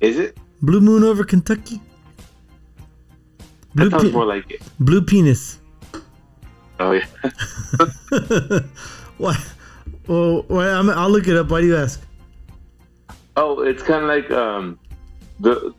[0.00, 0.36] Is it?
[0.60, 1.80] Blue Moon over Kentucky.
[3.74, 4.62] Blue, That sounds pe- more like it.
[4.80, 5.58] blue penis.
[6.80, 7.06] Oh yeah.
[9.18, 9.36] What?
[10.08, 11.48] Well, well I'm, I'll look it up.
[11.48, 12.00] Why do you ask?
[13.36, 14.78] Oh, it's kind of like um
[15.40, 15.72] the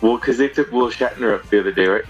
[0.00, 2.04] well, because they took Will Shatner up the other day, right?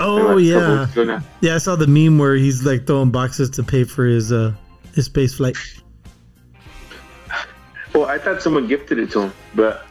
[0.00, 1.20] Oh Like yeah, weeks ago now.
[1.40, 1.54] yeah.
[1.56, 4.52] I saw the meme where he's like throwing boxes to pay for his uh
[4.94, 5.56] his space flight.
[7.94, 9.84] Well, I thought someone gifted it to him, but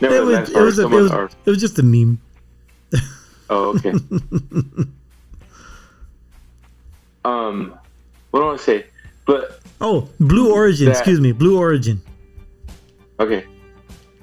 [0.00, 1.10] It was it was, a, it, was
[1.46, 2.20] it was just a meme.
[3.50, 3.92] Oh okay.
[7.24, 7.78] um,
[8.30, 8.86] what do I say?
[9.26, 10.86] But Oh, Blue Origin.
[10.86, 12.00] That- Excuse me, Blue Origin.
[13.20, 13.44] Okay.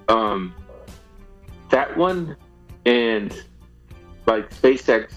[0.08, 0.54] Um,
[1.70, 2.36] that one
[2.86, 3.34] and
[4.26, 5.14] like SpaceX,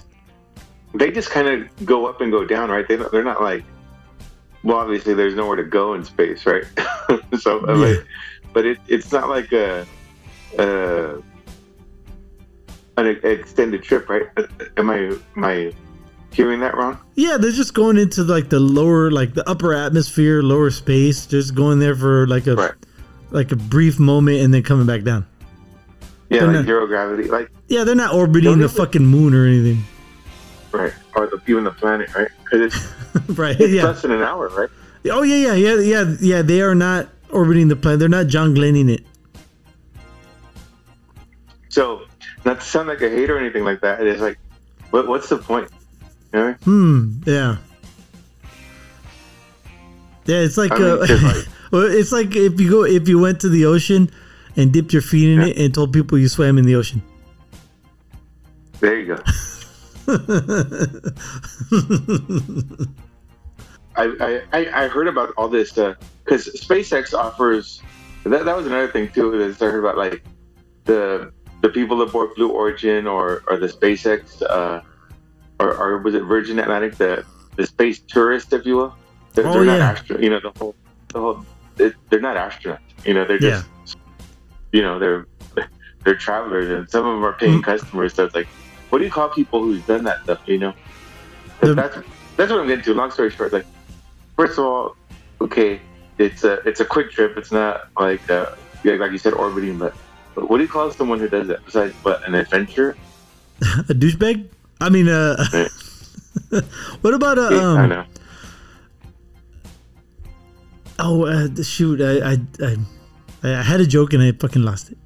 [0.93, 2.87] they just kind of go up and go down, right?
[2.87, 3.63] They they're not like,
[4.63, 6.63] well, obviously there's nowhere to go in space, right?
[7.39, 7.85] so, uh, Yeah.
[7.97, 8.05] like,
[8.53, 9.85] but it, it's not like a,
[10.57, 11.17] uh,
[12.97, 14.23] an extended trip, right?
[14.77, 14.97] Am I
[15.35, 15.73] am I
[16.31, 16.97] hearing that wrong?
[17.15, 21.25] Yeah, they're just going into like the lower, like the upper atmosphere, lower space.
[21.25, 22.71] Just going there for like a Right.
[23.31, 25.25] like a brief moment and then coming back down.
[26.29, 29.45] Yeah, They're like not- zero gravity, like Yeah, they're not orbiting the fucking moon or
[29.45, 29.83] anything.
[30.71, 32.27] right, or the even the planet, right?
[32.43, 33.59] Because it's, right?
[33.59, 33.85] it's Yeah.
[33.85, 34.69] less than an hour, right?
[35.11, 36.41] Oh yeah, yeah, yeah, yeah, yeah.
[36.41, 37.99] They are not orbiting the planet.
[37.99, 39.05] They're not John Glenning it.
[41.69, 42.01] So,
[42.45, 44.37] not to sound like a hater or anything like that, it is like,
[44.91, 45.69] what, what's the point?
[46.33, 46.53] You know?
[46.63, 47.11] Hmm.
[47.25, 47.57] Yeah.
[50.25, 53.19] Yeah, it's like, I mean, uh, like- well, it's like if you go if you
[53.19, 54.09] went to the ocean
[54.55, 55.47] and dipped your feet in Yeah.
[55.47, 57.01] it and told people you swam in the ocean.
[58.79, 59.23] There you go.
[63.97, 67.81] I, I, I heard about all this because SpaceX offers.
[68.23, 69.39] That, that was another thing too.
[69.39, 70.23] Is I heard about like
[70.85, 71.31] the
[71.65, 74.81] the people aboard Blue Origin or or the SpaceX uh,
[75.59, 77.25] or, or was it Virgin Atlantic the
[77.55, 78.93] the space tourist, if you will.
[79.33, 79.89] They're, Oh, they're not yeah.
[79.91, 80.75] astro- You know the whole
[81.13, 81.45] the whole.
[81.77, 82.79] They're not astronauts.
[83.03, 83.63] You know they're Yeah.
[83.85, 83.97] just.
[84.73, 85.25] You know they're
[86.03, 87.63] they're travelers and some of them are paying Mm.
[87.71, 88.13] customers.
[88.13, 88.47] So it's like,
[88.91, 90.41] what do you call people who've done that stuff?
[90.45, 90.73] You know,
[91.61, 91.97] The- that's
[92.37, 92.93] that's what I'm getting to.
[92.93, 93.65] Long story short, like
[94.37, 94.95] first of all,
[95.41, 95.81] okay,
[96.19, 97.37] it's a it's a quick trip.
[97.37, 98.51] It's not like uh,
[98.83, 99.79] like you said, orbiting.
[99.79, 99.95] But
[100.35, 102.95] what do you call someone who does that besides what an adventure?
[103.61, 104.47] a douchebag.
[104.81, 105.37] I mean, uh,
[107.01, 107.49] what about a?
[107.51, 107.89] Yeah, I um?
[107.89, 108.05] know.
[110.97, 112.01] Oh, uh, shoot!
[112.01, 112.77] I, I I
[113.43, 114.97] I had a joke and I fucking lost it.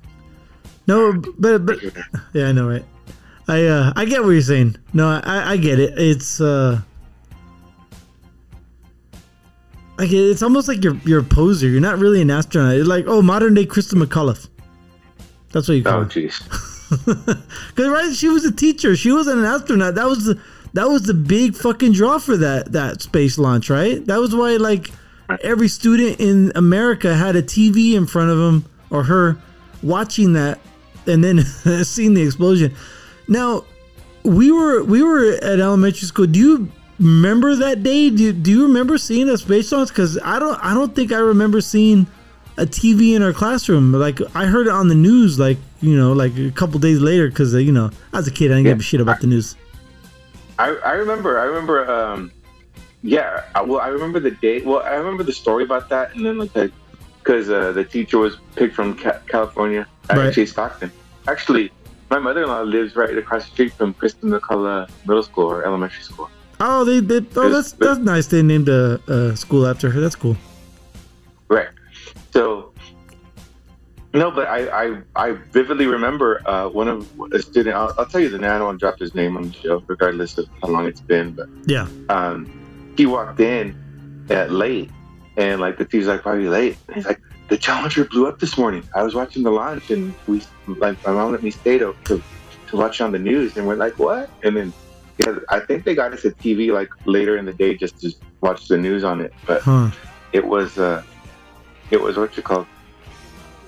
[0.87, 1.81] No, but but
[2.33, 2.85] yeah, I know, right?
[3.47, 4.77] I uh I get what you're saying.
[4.93, 5.93] No, I I get it.
[5.97, 6.81] It's uh.
[9.99, 10.13] It.
[10.13, 11.67] It's almost like you're you're a poser.
[11.67, 12.75] You're not really an astronaut.
[12.75, 14.47] It's like oh, modern day Christa McAuliffe.
[15.51, 16.41] That's what you call Oh jeez.
[16.89, 18.95] Because right, she was a teacher.
[18.95, 19.95] She wasn't an astronaut.
[19.95, 20.41] That was the
[20.73, 24.03] that was the big fucking draw for that that space launch, right?
[24.05, 24.91] That was why like
[25.43, 29.37] every student in America had a TV in front of him or her
[29.83, 30.59] watching that
[31.05, 31.39] and then
[31.83, 32.73] seeing the explosion.
[33.27, 33.65] Now,
[34.23, 36.27] we were we were at elementary school.
[36.27, 38.09] Do you remember that day?
[38.09, 39.89] Do, do you remember seeing a space launch?
[39.89, 42.07] Because I don't I don't think I remember seeing
[42.59, 43.91] a TV in our classroom.
[43.93, 47.27] Like I heard it on the news, like you know, like a couple days later.
[47.29, 49.55] Because you know, as a kid, I didn't give a shit about the news.
[50.57, 52.31] I, I remember I remember um
[53.01, 56.25] yeah I- well I remember the day well I remember the story about that and
[56.25, 56.69] then like the
[57.19, 60.27] because uh, the teacher was picked from Ca- California Right.
[60.27, 60.91] actually Stockton
[61.29, 61.71] actually
[62.09, 66.29] my mother-in-law lives right across the street from Kristen McCullough Middle School or elementary school
[66.59, 67.27] Oh, they did.
[67.37, 68.27] Oh, that's that's nice.
[68.27, 70.01] They named a, a school after her.
[70.01, 70.35] That's cool.
[71.47, 71.69] right
[72.33, 72.73] so
[74.13, 78.21] no but I I, I vividly remember uh, one of a student I'll, I'll tell
[78.21, 80.47] you the name I don't want to drop his name on the show regardless of
[80.61, 81.87] how long it's been but Yeah.
[82.09, 82.47] um,
[82.97, 83.75] he walked in
[84.29, 84.91] at late,
[85.37, 88.27] and like the teacher's like, "Why are you late?" And he's like, "The Challenger blew
[88.27, 88.83] up this morning.
[88.93, 92.21] I was watching the launch, and we like my mom let me stay to to,
[92.67, 94.29] to watch on the news, and we're like, what?
[94.43, 94.73] And then
[95.25, 98.11] yeah, I think they got us a TV like later in the day just to
[98.41, 99.89] watch the news on it, but Huh.
[100.33, 101.01] it was uh,
[101.91, 102.67] it was what you call.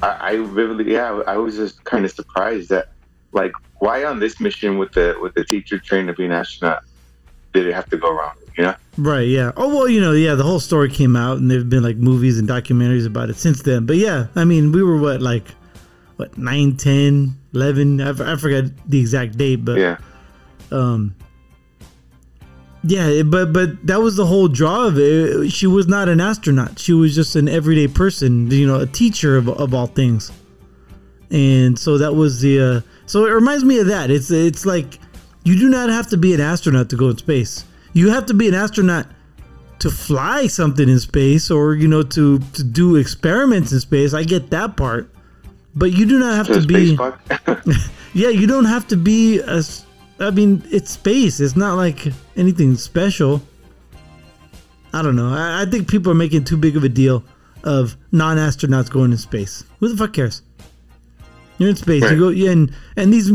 [0.02, 2.90] I, I vividly, yeah, I was just kind of surprised that,
[3.32, 6.84] like, why on this mission with the with the teacher trained to be an astronaut
[7.54, 8.34] did it have to go wrong?
[8.58, 8.76] You know?
[8.98, 9.52] Right, yeah.
[9.56, 12.38] Oh, well, you know, yeah, the whole story came out and there've been like movies
[12.38, 13.86] and documentaries about it since then.
[13.86, 15.48] But yeah, I mean, we were what, like,
[16.18, 18.02] what, 9, 10, 11?
[18.02, 19.98] I, f- I forgot the exact date, but Yeah,
[20.72, 21.16] um
[22.84, 25.52] yeah but but that was the whole draw of it.
[25.52, 26.80] She was not an astronaut.
[26.80, 30.32] She was just an everyday person you know a teacher of, of all things.
[31.30, 34.12] And so that was the uh, so it reminds me of that.
[34.12, 35.00] It's it's like
[35.44, 37.66] you do not have to be an astronaut to go in space.
[37.94, 39.08] You have to be an astronaut
[39.80, 44.14] to fly something in space or you know to to do experiments in space.
[44.14, 45.10] I get that part.
[45.74, 46.98] But you do not have so to be
[48.14, 49.64] yeah, you don't have to be a.
[50.22, 51.40] I mean, it's space.
[51.40, 52.08] It's not like
[52.38, 53.42] anything special.
[54.94, 55.34] I don't know.
[55.34, 57.24] I, I think people are making too big of a deal
[57.64, 59.64] of non-astronauts going in space.
[59.80, 60.42] Who the fuck cares?
[61.58, 62.04] You're in space.
[62.10, 63.32] You go, yeah, and and these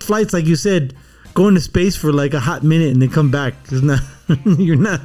[0.00, 0.94] flights, like you said,
[1.34, 3.54] go into space for like a hot minute and then come back.
[3.64, 4.00] It's not.
[4.44, 5.00] you're not.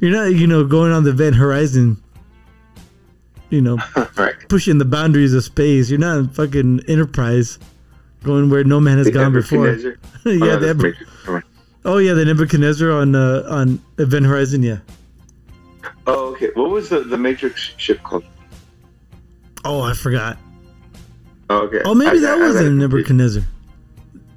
[0.00, 0.26] You're not.
[0.26, 2.00] You know, going on the event horizon.
[3.50, 3.78] You know,
[4.16, 4.34] right.
[4.48, 5.90] pushing the boundaries of space.
[5.90, 7.58] You're not fucking Enterprise,
[8.22, 9.68] going where no man has The gone before.
[9.76, 9.92] Yeah,
[10.24, 11.10] Oh, the that's Ebu- Matrix.
[11.24, 11.44] Never mind.
[11.84, 14.62] oh yeah, the Nebuchadnezzar on uh, on Event Horizon.
[14.62, 14.78] Yeah.
[16.08, 16.50] Oh, okay.
[16.54, 18.24] What was the, the Matrix ship called?
[19.64, 20.36] Oh, I forgot.
[21.50, 21.82] Oh, okay.
[21.84, 22.70] Oh, maybe I- that I- I was it.
[22.70, 23.42] Nebuchadnezzar.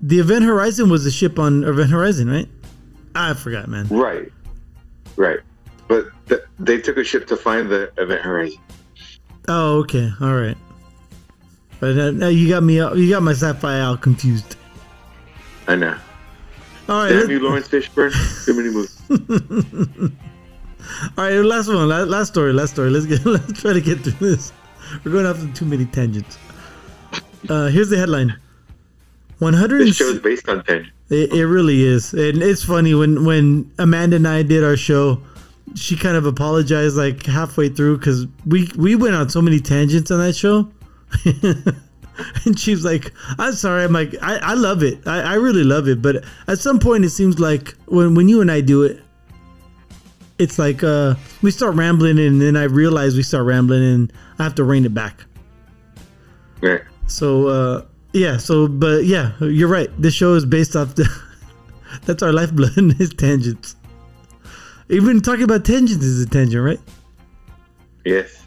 [0.02, 2.48] The Event Horizon was the ship on Event Horizon, right?
[3.16, 3.88] I forgot, man.
[3.90, 4.32] Right.
[5.18, 5.40] Right.
[5.88, 8.60] But th- they took a ship to find the Event Horizon.
[9.48, 10.56] Oh, okay, all right.
[11.80, 12.76] But uh, now you got me.
[12.76, 14.56] You got my sci-fi all confused.
[15.68, 15.98] I know.
[16.90, 18.12] All right, Damn you, Laurence Fishburne.
[18.46, 19.00] Too many movies.
[21.18, 21.36] all right.
[21.36, 21.88] Last one.
[21.88, 22.52] Last, last story.
[22.52, 22.90] Last story.
[22.90, 23.26] Let's get.
[23.26, 24.52] Let's try to get through this.
[25.04, 26.38] We're going off on too many tangents.
[27.48, 28.38] Uh, here's the headline.
[29.38, 29.88] One hundred.
[29.88, 30.92] This show is based on tangent.
[31.10, 35.22] It, it really is, and it's funny when when Amanda and I did our show.
[35.76, 40.10] She kind of apologized like halfway through because we we went on so many tangents
[40.10, 40.68] on that show,
[42.46, 45.08] and she's like, "I'm sorry." I'm like, "I, I love it.
[45.08, 48.42] I, I really love it." But at some point, it seems like when when you
[48.42, 49.02] and I do it,
[50.38, 54.44] it's like uh we start rambling, and then I realize we start rambling, and I
[54.44, 55.24] have to rein it back.
[56.62, 56.82] Right.
[57.08, 59.90] So uh yeah, so but yeah, you're right.
[60.02, 61.08] This show is based off the
[62.06, 63.76] that's our lifeblood is tangents.
[64.90, 66.80] Even talking about tangents is a tangent, right?
[68.06, 68.44] Yes.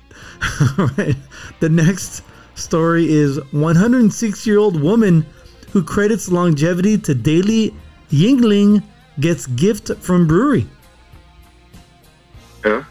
[0.79, 1.15] All right.
[1.61, 5.27] The next story is 106 year old woman
[5.73, 7.75] who credits longevity to daily
[8.11, 8.83] Yuengling
[9.21, 10.67] gets gift from brewery.
[12.63, 12.83] Huh?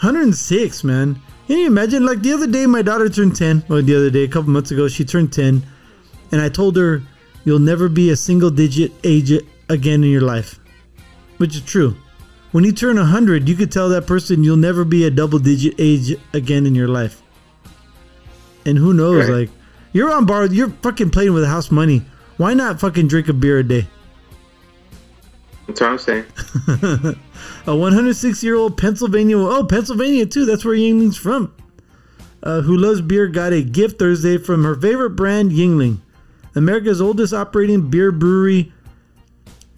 [0.00, 1.20] 106, man.
[1.46, 2.04] Can you imagine?
[2.04, 3.64] Like the other day, my daughter turned 10.
[3.68, 5.62] Well, the other day, a couple months ago, she turned 10.
[6.32, 7.02] And I told her,
[7.44, 9.30] You'll never be a single digit age
[9.68, 10.58] again in your life.
[11.36, 11.94] Which is true.
[12.52, 15.74] When you turn 100, you could tell that person you'll never be a double digit
[15.78, 17.20] age again in your life.
[18.66, 19.28] And who knows?
[19.28, 19.40] Right.
[19.40, 19.50] Like,
[19.92, 22.02] you're on bar, you're fucking playing with house money.
[22.36, 23.86] Why not fucking drink a beer a day?
[25.66, 26.24] That's what I'm saying.
[27.66, 31.54] a 106 year old Pennsylvania, oh, Pennsylvania too, that's where Yuengling's from,
[32.42, 36.00] uh, who loves beer, got a gift Thursday from her favorite brand, Yuengling,
[36.54, 38.72] America's oldest operating beer brewery.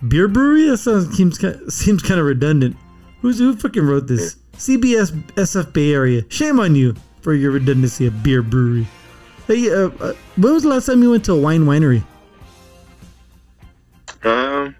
[0.08, 0.68] Beer brewery?
[0.68, 2.76] That sounds seems, ki- seems kind of redundant.
[3.20, 4.36] Who's who fucking wrote this?
[4.54, 6.22] CBS SF Bay Area.
[6.30, 8.86] Shame on you for your redundancy of beer brewery.
[9.48, 12.04] Hey, uh, uh, when was the last time you went to a wine winery?
[14.22, 14.76] Um,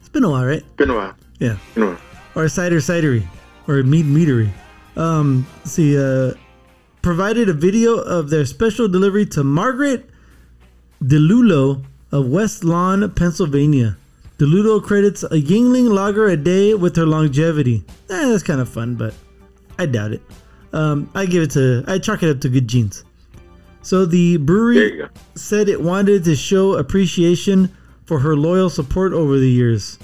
[0.00, 0.64] It's been a while, right?
[0.78, 1.14] been a while.
[1.40, 1.58] Yeah.
[1.74, 1.98] Been a while.
[2.34, 3.26] or a cider cidery
[3.68, 4.48] or a mead meadery.
[4.96, 6.32] Um, see, uh,
[7.02, 10.08] provided a video of their special delivery to Margaret
[11.04, 13.98] DeLulo of West Lawn, Pennsylvania.
[14.38, 17.84] DeLulo credits a Yuengling lager a day with her longevity.
[18.08, 19.12] Eh, that's kind of fun, but
[19.78, 20.22] I doubt it.
[20.72, 23.04] Um, I give it to, I chalk it up to good genes.
[23.82, 25.08] So the brewery There you go.
[25.34, 29.98] said it wanted to show appreciation for her loyal support over the years.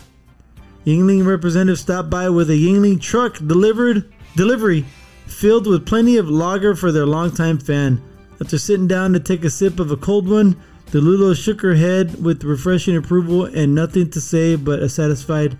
[0.84, 4.84] Yuengling representative stopped by with a Yuengling truck delivered delivery
[5.26, 8.02] filled with plenty of lager for their longtime fan.
[8.40, 10.56] After sitting down to take a sip of a cold one,
[10.90, 15.58] DeLulo shook her head with refreshing approval and nothing to say but a satisfied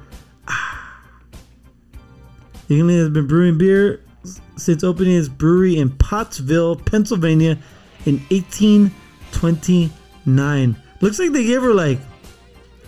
[0.48, 1.00] ah.
[2.68, 4.02] Yuengling has been brewing beer
[4.59, 7.59] since opening his brewery in Pottsville, Pennsylvania
[8.06, 10.76] in 1829.
[11.00, 11.98] Looks like they gave her like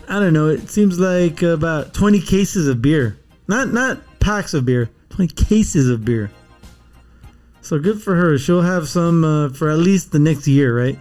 [0.09, 0.49] I don't know.
[0.49, 3.17] It seems like about twenty cases of beer,
[3.47, 6.33] not not packs of beer, twenty cases of beer.
[7.61, 8.37] So good for her.
[8.37, 10.99] She'll have some uh, for at least the next year, right?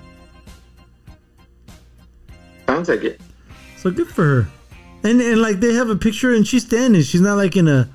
[2.68, 3.20] Sounds like it.
[3.78, 4.48] So good for her.
[5.04, 7.02] And and like they have a picture and she's standing.
[7.02, 7.90] She's not like in a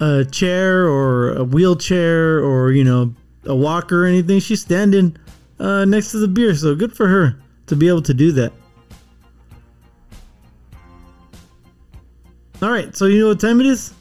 [0.00, 4.40] a chair or a wheelchair or you know a walker or anything.
[4.40, 5.16] She's standing
[5.58, 6.54] uh, next to the beer.
[6.54, 8.52] So good for her to be able to do that.
[12.62, 12.96] All right.
[12.96, 13.92] So you know what time it is?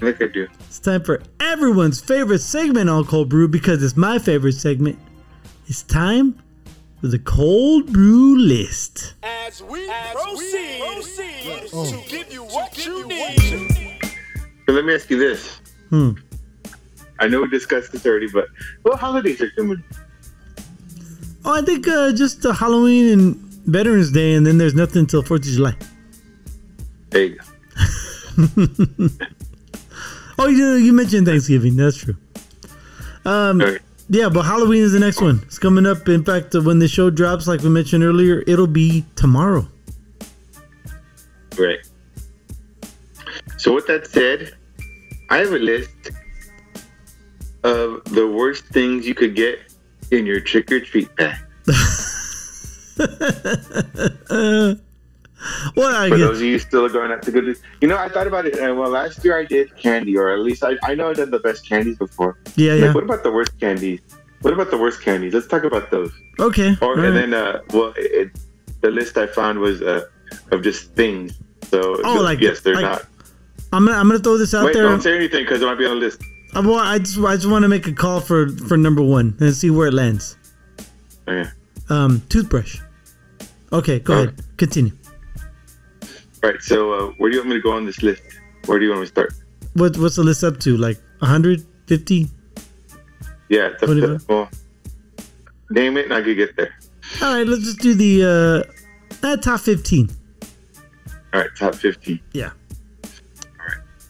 [0.00, 0.46] Like I do.
[0.66, 4.98] It's time for everyone's favorite segment on Cold Brew because it's my favorite segment.
[5.66, 6.40] It's time
[7.00, 9.14] for the Cold Brew List.
[9.22, 13.87] As we proceed, to give you what you need.
[14.68, 15.60] So let me ask you this.
[15.88, 16.10] Hmm.
[17.18, 18.48] I know we discussed this already, but
[18.82, 19.82] what holidays are coming?
[21.46, 25.22] Oh, I think uh, just uh, Halloween and Veterans Day, and then there's nothing until
[25.22, 25.74] Fourth of July.
[27.10, 29.08] There you go.
[30.40, 31.74] Oh, you you mentioned Thanksgiving.
[31.74, 32.14] That's true.
[33.24, 33.78] Um, Okay.
[34.08, 35.40] yeah, but Halloween is the next one.
[35.46, 36.08] It's coming up.
[36.08, 39.66] In fact, uh, when the show drops, like we mentioned earlier, it'll be tomorrow.
[41.58, 41.80] Right.
[43.56, 44.54] So with that said,
[45.30, 46.10] I have a list
[47.64, 49.58] of the worst things you could get
[50.10, 51.36] in your trick or treat bag.
[55.76, 56.26] Well, I For guess.
[56.26, 58.58] those of you still going out to good, you know, I thought about it.
[58.58, 61.30] And well, last year I did candy, or at least I, I know I did
[61.30, 62.36] the best candies before.
[62.56, 62.92] Yeah, Like, yeah.
[62.92, 64.00] what about the worst candies?
[64.42, 65.34] What about the worst candies?
[65.34, 66.10] Let's talk about those.
[66.40, 66.76] Okay.
[66.82, 67.10] Or and right.
[67.12, 68.32] then, uh, well, it,
[68.80, 70.06] the list I found was uh,
[70.50, 71.38] of just things.
[71.70, 73.06] So Oh, like- yes, they're like not.
[73.72, 74.84] I'm gonna I'm gonna throw this out Wait, there.
[74.84, 76.22] don't say anything because it might be on the list.
[76.54, 79.36] I want I just I just want to make a call for for number one
[79.40, 80.36] and see where it lands.
[81.28, 81.48] Okay.
[81.90, 82.80] Um, toothbrush.
[83.72, 84.42] Okay, go All ahead.
[84.56, 84.92] Continue.
[86.42, 86.60] All right.
[86.62, 88.22] So uh, where do you want me to go on this list?
[88.66, 89.34] Where do you want me to start?
[89.74, 90.76] What what's the list up to?
[90.76, 92.28] Like 150?
[93.48, 94.48] Yeah, it's up to, well,
[95.70, 96.74] name it and I could get there.
[97.22, 98.64] All right, let's just do the
[99.22, 100.10] uh, uh top 15.
[101.32, 102.20] All right, top 15.
[102.32, 102.50] Yeah.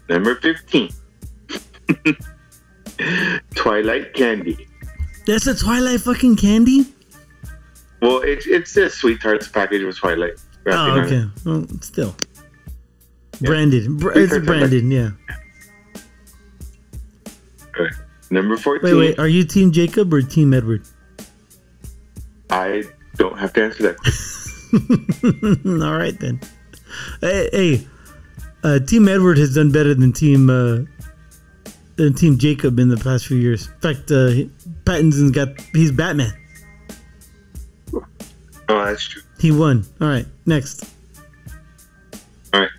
[0.08, 0.90] Number 15.
[3.54, 4.66] Twilight candy.
[5.26, 6.86] That's a Twilight fucking candy.
[8.00, 10.34] Well, it's it's a sweet tarts package with Twilight.
[10.66, 11.24] Oh, okay.
[11.44, 12.16] Well, still.
[13.40, 13.98] Branded.
[13.98, 15.10] Br- it's branded, yeah.
[17.78, 17.92] Right.
[18.30, 18.90] Number 14.
[18.90, 19.18] Wait, wait.
[19.18, 20.82] Are you Team Jacob or Team Edward?
[22.50, 22.84] I
[23.16, 23.96] don't have to answer that.
[25.82, 26.40] All right then.
[27.20, 27.86] Hey, hey
[28.64, 30.78] uh, Team Edward has done better than Team uh,
[31.96, 33.68] than Team Jacob in the past few years.
[33.68, 34.48] In fact, uh,
[34.84, 36.32] Pattinson's got he's Batman.
[38.70, 39.22] Oh, that's true.
[39.40, 39.84] He won.
[40.00, 40.84] All right, next.
[42.52, 42.70] All right.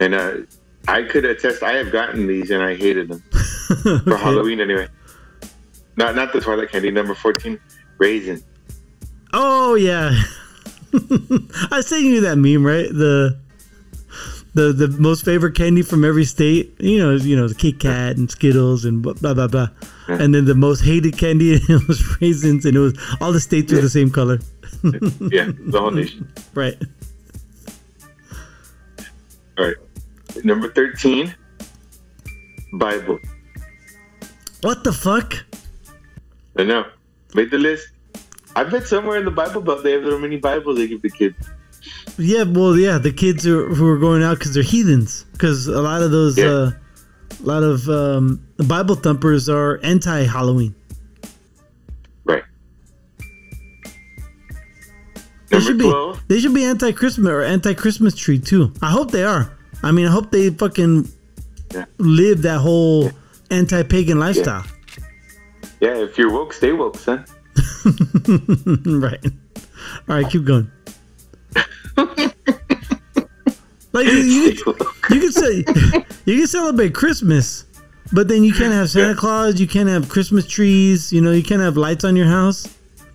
[0.00, 0.36] And uh,
[0.88, 1.62] I could attest.
[1.62, 3.20] I have gotten these and I hated them
[4.04, 4.88] for Halloween anyway.
[5.96, 6.90] Not not the Twilight candy.
[6.90, 7.58] Number 14,
[7.98, 8.42] raisin.
[9.32, 10.10] Oh yeah,
[11.70, 12.88] I sent you that meme, right?
[12.88, 13.38] The
[14.54, 16.74] the the most favorite candy from every state.
[16.78, 19.48] You know, you know the Kit Kat and Skittles and blah blah blah.
[19.48, 19.68] blah.
[20.08, 23.72] And then the most hated candy it was raisins, and it was all the states
[23.72, 24.40] were the same color.
[24.82, 26.32] Yeah, the whole nation.
[26.54, 26.76] Right.
[29.58, 29.76] All right.
[30.44, 31.34] Number 13,
[32.74, 33.18] Bible.
[34.62, 35.34] What the fuck?
[36.56, 36.84] I know.
[37.34, 37.88] Made the list.
[38.56, 41.10] I bet somewhere in the Bible Belt they have little mini Bibles they give the
[41.10, 41.36] kids.
[42.24, 45.24] Yeah, well, yeah, the kids who are, who are going out because they're heathens.
[45.32, 46.46] Because a lot of those, Yeah.
[46.46, 46.70] uh,
[47.40, 50.74] a lot of um, Bible thumpers are anti-Halloween.
[52.24, 52.44] Right.
[55.48, 55.84] They Number should be.
[55.84, 58.72] 12, They should be anti-Christmas or anti-Christmas tree too.
[58.80, 59.52] I hope they are.
[59.82, 61.08] I mean, I hope they fucking
[61.74, 61.86] Yeah.
[61.98, 63.10] live that whole
[63.50, 64.64] anti-pagan lifestyle.
[65.80, 67.24] yeah, if you're woke, stay woke, son.
[68.86, 69.20] right.
[70.08, 70.70] All right, keep going.
[71.96, 72.06] Like
[74.06, 74.54] you, you,
[75.08, 75.56] can say
[76.24, 77.64] you can celebrate Christmas,
[78.12, 79.14] but then you can't have Santa.
[79.14, 79.60] Claus.
[79.60, 81.12] You can't have Christmas trees.
[81.12, 82.66] You know, you can't have lights on your house.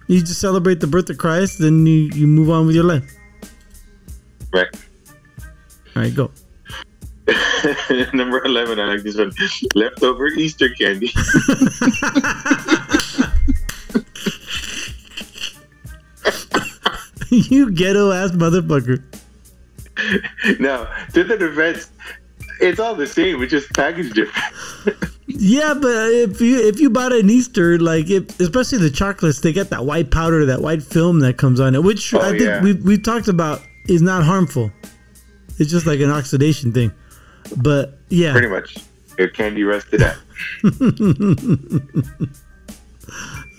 [0.08, 3.04] You just celebrate the birth of Christ, then you you move on with your life.
[4.54, 4.68] right.
[5.96, 6.32] All right, go.
[8.14, 9.34] Number 11, I like this one.
[9.76, 11.08] Leftover Easter candy.
[17.52, 19.02] you ghetto ass motherfucker.
[20.60, 21.92] now, to the defense,
[22.60, 23.42] it's all the same.
[23.42, 24.96] It's just packaged different.
[25.30, 29.52] Yeah, but if you if you bought an Easter, like if, especially the chocolates, they
[29.52, 32.44] get that white powder, that white film that comes on it, which Oh, I think
[32.44, 32.62] yeah.
[32.64, 34.72] we we talked about is not harmful.
[35.60, 36.94] It's just like an oxidation thing.
[37.58, 38.78] But yeah, Pretty much.
[39.20, 40.16] Your candy rusted out.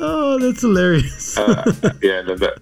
[0.00, 1.36] oh, that's hilarious.
[1.36, 1.70] Uh,
[2.02, 2.60] yeah, love that.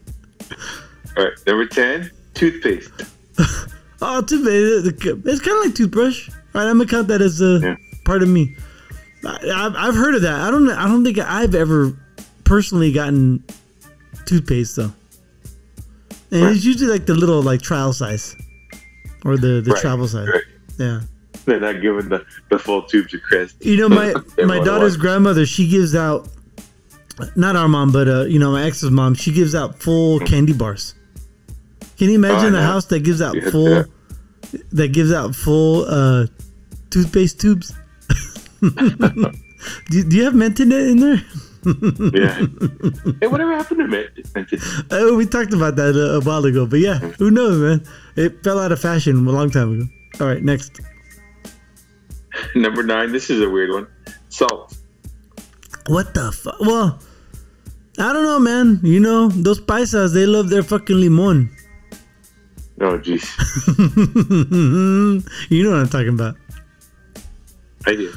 [1.16, 2.90] All right, number ten, toothpaste.
[4.02, 5.02] oh, toothpaste.
[5.26, 6.28] It's kind of like toothbrush.
[6.28, 7.76] All right, I'm gonna count that as a Yeah.
[8.04, 8.56] part of me.
[9.24, 10.40] I, I've, I've heard of that.
[10.40, 10.68] I don't.
[10.70, 11.96] I don't think I've ever
[12.44, 13.42] personally gotten
[14.26, 14.92] toothpaste though.
[16.30, 16.56] And Right.
[16.56, 18.34] it's usually like the little like trial size,
[19.24, 20.28] or the the Right, travel size.
[20.28, 20.42] right.
[20.78, 21.00] Yeah.
[21.44, 23.54] They're not giving the, the full tube to Chris.
[23.60, 24.12] You know, my
[24.44, 26.28] my daughter's grandmother, she gives out,
[27.36, 30.52] not our mom, but uh, you know, my ex's mom, she gives out full candy
[30.52, 30.94] bars.
[31.98, 32.54] Can you imagine.
[32.54, 33.84] Oh, a house that gives out Yeah, full, yeah.
[34.72, 36.26] that gives out full uh,
[36.90, 37.72] toothpaste tubes?
[38.60, 41.22] do, do you have Menton in there?
[42.14, 42.34] Yeah.
[43.20, 44.10] hey, whatever happened to Mint?
[44.90, 47.86] Oh, we talked about that a, a while ago, but yeah, who knows, man?
[48.16, 49.88] It fell out of fashion a long time ago.
[50.20, 50.80] All right, next.
[52.54, 53.12] Number nine.
[53.12, 53.86] This is a weird one.
[54.28, 54.76] Salt.
[55.88, 56.60] What the fuck?
[56.60, 57.00] Well,
[57.98, 58.80] I don't know, man.
[58.82, 61.50] You know, those paisas, they love their fucking limon.
[62.80, 63.24] Oh, jeez.
[65.50, 66.36] you know what I'm talking about.
[67.86, 68.12] I do.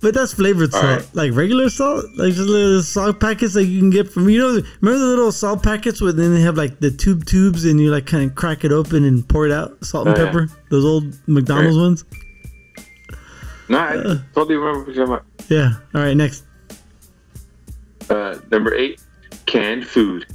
[0.00, 1.14] But that's flavored All salt, right.
[1.14, 4.28] like regular salt, like just little salt packets that you can get from.
[4.28, 4.48] You know,
[4.80, 7.90] remember the little salt packets where then they have like the tube tubes, and you
[7.90, 10.26] like kind of crack it open and pour it out, salt and Oh, yeah.
[10.26, 10.48] pepper.
[10.70, 11.82] Those old McDonald's Right.
[11.82, 12.04] ones.
[13.68, 13.92] No, I
[14.34, 15.72] totally remember what you're talking Yeah.
[15.94, 16.44] All right, next.
[18.08, 19.00] Uh, number eight.
[19.46, 20.26] Canned food.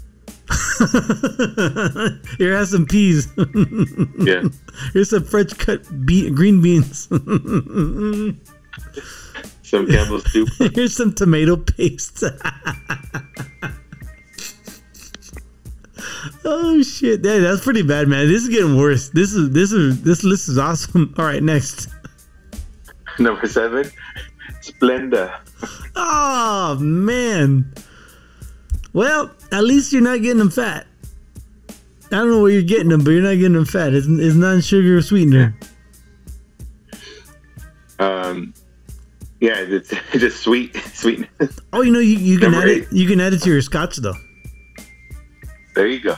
[2.38, 3.28] Here, have some peas.
[4.20, 4.44] Yeah.
[4.94, 7.08] Here's some French cut be- green beans.
[9.64, 10.50] Some Campbell's soup.
[10.74, 12.24] Here's some tomato paste.
[16.46, 17.24] oh shit!
[17.24, 18.28] That's pretty bad, man.
[18.28, 19.10] This is getting worse.
[19.10, 21.14] This is this is this list is awesome.
[21.18, 21.90] All right, next.
[23.20, 23.90] Number seven.
[24.62, 25.40] Splenda.
[25.96, 27.74] Oh man.
[28.94, 30.88] Well, at least you're not getting them fat.
[32.08, 33.94] I don't know where you're getting them, but you're not getting them fat.
[33.94, 35.56] It's, it's non-sugar sweetener.
[38.00, 38.54] Um,
[39.40, 41.28] yeah, it's, it's just sweet, sweet.
[41.72, 42.94] Oh, you know you, you can Number add it.
[42.94, 44.16] You can add it to your scotch though.
[45.76, 46.16] there you go.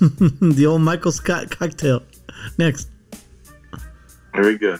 [0.00, 2.02] the old Michael Scott cocktail.
[2.58, 2.88] Next.
[4.32, 4.78] There we go.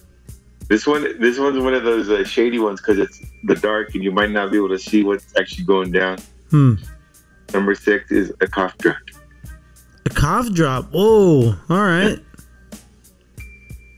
[0.68, 4.02] This one, this one's one of those uh, shady ones because it's the dark and
[4.02, 6.18] you might not be able to see what's actually going down.
[6.50, 6.74] Hmm.
[7.54, 8.96] Number six is a cough drop.
[10.06, 10.90] A cough drop.
[10.92, 12.18] Oh, all right.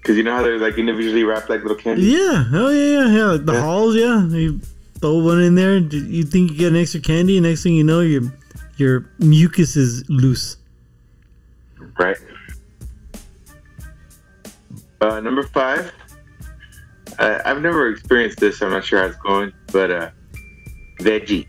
[0.02, 2.02] Because you know how they're like individually wrapped like little candy.
[2.02, 2.44] Yeah.
[2.52, 3.24] Oh yeah, yeah, yeah.
[3.32, 3.60] Like the Yeah.
[3.62, 3.96] halls.
[3.96, 4.26] Yeah.
[4.28, 4.60] You
[5.00, 5.78] throw one in there.
[5.78, 7.40] You think you get an extra candy.
[7.40, 8.22] Next thing you know, your
[8.76, 10.58] your mucus is loose.
[11.98, 12.16] right?
[15.00, 15.92] Uh, number five.
[17.18, 18.58] Uh, I've never experienced this.
[18.58, 20.10] So I'm not sure how it's going, but uh,
[21.00, 21.46] veggie.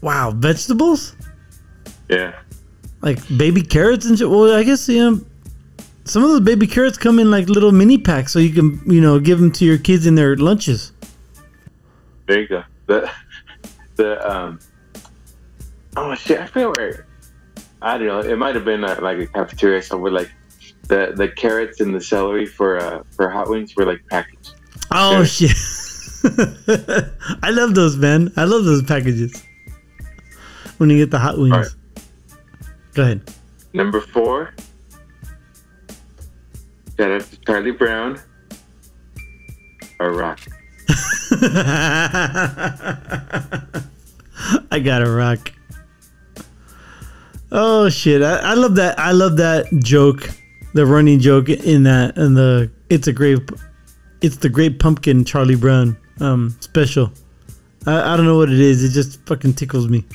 [0.00, 0.30] Wow.
[0.32, 1.14] Vegetables
[2.08, 2.32] Yeah.
[3.02, 4.28] like baby carrots and shit.
[4.30, 5.14] Well, I guess yeah.
[6.04, 9.00] Some of those baby carrots come in like little mini packs, so you can you
[9.00, 10.92] know give them to your kids in their lunches.
[12.26, 12.62] There you go.
[12.86, 13.10] The
[13.96, 14.58] the um.
[15.96, 16.40] Oh shit!
[16.40, 17.06] I forget where.
[17.82, 18.20] I don't know.
[18.20, 20.10] It might have been uh, like a cafeteria somewhere.
[20.12, 20.30] Like
[20.88, 24.54] the the carrots and the celery for uh for hot wings were like packaged.
[24.90, 25.24] Oh Yeah.
[25.24, 25.56] shit!
[27.42, 28.32] I love those, man.
[28.36, 29.32] I love those packages.
[30.80, 31.52] When you get the hot wings.
[31.52, 31.66] Right.
[32.94, 33.34] Go ahead.
[33.74, 34.54] Number four.
[36.96, 38.18] Shout out to Charlie Brown.
[40.00, 40.40] A rock.
[44.70, 45.52] I got a rock.
[47.52, 48.22] Oh shit!
[48.22, 48.98] I, I love that.
[48.98, 50.30] I love that joke,
[50.72, 53.38] the running joke in that, and the it's a great,
[54.22, 57.12] it's the Great Pumpkin Charlie Brown um special.
[57.86, 58.82] I, I don't know what it is.
[58.82, 60.06] It just fucking tickles me.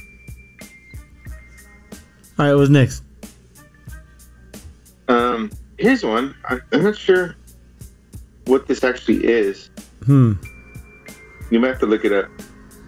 [2.38, 3.04] All right, what's next?
[5.08, 6.36] Um, here's one.
[6.46, 7.36] I, I'm not sure
[8.46, 9.70] what this actually is.
[10.06, 10.34] Hmm.
[11.52, 12.30] You might have to look it up.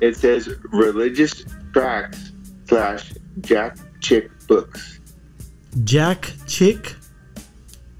[0.02, 2.32] It says religious tracts
[2.68, 5.00] slash Jack Chick books.
[5.84, 6.95] Jack Chick.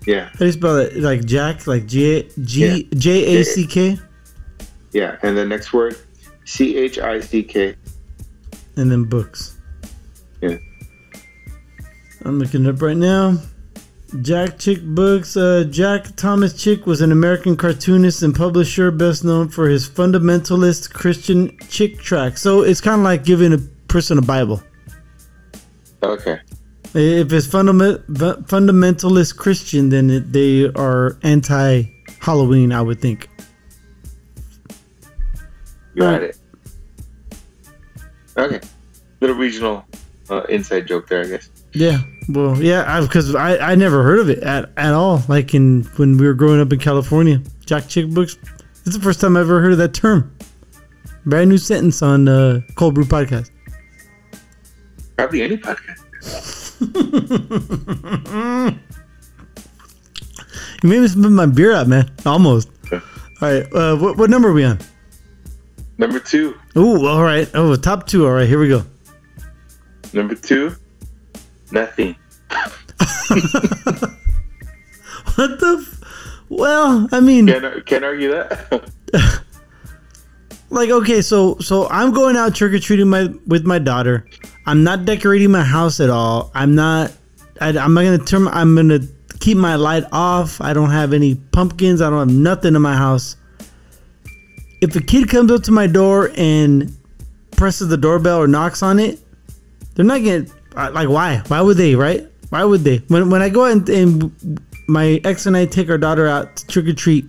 [0.06, 0.96] Yeah, How do you spell it?
[0.98, 3.98] Like Jack, like J G J A C K,
[4.94, 5.18] yeah.
[5.22, 5.98] And the next word,
[6.46, 7.76] C H I C K.
[8.78, 9.58] and then books.
[10.42, 10.58] Yeah.
[12.28, 13.38] I'm looking it up right now.
[14.22, 15.38] Jack Chick books.
[15.38, 20.94] Uh, Jack Thomas Chick was an American cartoonist and publisher, best known for his fundamentalist
[20.94, 22.38] Christian Chick track.
[22.38, 23.58] So it's kind of like giving a
[23.88, 24.62] person a Bible.
[26.04, 26.42] Okay.
[26.94, 31.84] If it's fundament, fundamentalist Christian, then it, they are anti
[32.20, 33.30] Halloween, I would think.
[35.96, 36.38] Got it.
[38.36, 38.60] Okay.
[39.22, 39.86] Little regional
[40.30, 41.50] uh, inside joke there, I guess.
[41.78, 45.22] Yeah, well, yeah, because I, I, I never heard of it at, at all.
[45.28, 48.38] Like in when we were growing up in California, Jack Chick books.
[48.86, 50.36] It's the first time I ever heard of that term.
[51.26, 53.52] Brand new sentence on uh, Cold Brew Podcast.
[55.18, 56.80] Probably any podcast.
[60.84, 62.10] you made me spit my beer out, man.
[62.26, 62.70] Almost.
[62.92, 63.02] all
[63.42, 64.80] right, uh, what, what number are we on?
[66.00, 66.58] Number two.
[66.76, 67.50] Oh, all right.
[67.54, 68.26] Oh, top two.
[68.26, 68.84] All right, here we go.
[70.14, 70.76] Number two,
[71.72, 72.16] nothing.
[75.36, 75.86] what the?
[75.86, 75.98] F-
[76.50, 78.92] well, I mean, can't, can't argue that.
[80.70, 84.26] like, okay, so so I'm going out trick or treating my with my daughter.
[84.66, 86.52] I'm not decorating my house at all.
[86.54, 87.12] I'm not.
[87.60, 88.48] I, I'm not gonna turn.
[88.48, 89.00] I'm gonna
[89.40, 90.62] keep my light off.
[90.62, 92.02] I don't have any pumpkins.
[92.02, 93.36] I don't have nothing in my house.
[94.82, 96.96] If a kid comes up to my door and
[97.52, 99.20] presses the doorbell or knocks on it,
[99.96, 100.52] they're not getting
[100.94, 101.42] like why?
[101.48, 101.96] Why would they?
[101.96, 102.28] Right?
[102.50, 102.98] Why would they?
[103.08, 106.56] When when I go out and, and my ex and I take our daughter out
[106.58, 107.26] to trick or treat,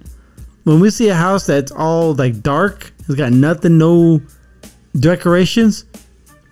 [0.65, 4.21] when we see a house that's all like dark, it's got nothing, no
[5.01, 5.85] decorations,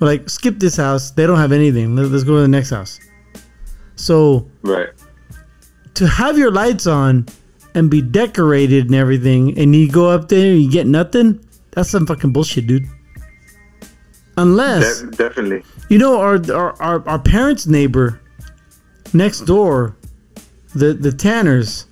[0.00, 1.10] we're like skip this house.
[1.10, 1.94] They don't have anything.
[1.94, 2.98] Let, let's go to the next house.
[3.96, 4.90] So right
[5.96, 7.26] to have your lights on
[7.74, 11.40] and be decorated and everything, and you go up there and you get nothing,
[11.72, 12.86] that's some fucking bullshit, dude.
[14.36, 18.20] Unless De- definitely, you know, our, our our our parents' neighbor
[19.12, 19.96] next door,
[20.74, 21.86] the the Tanners.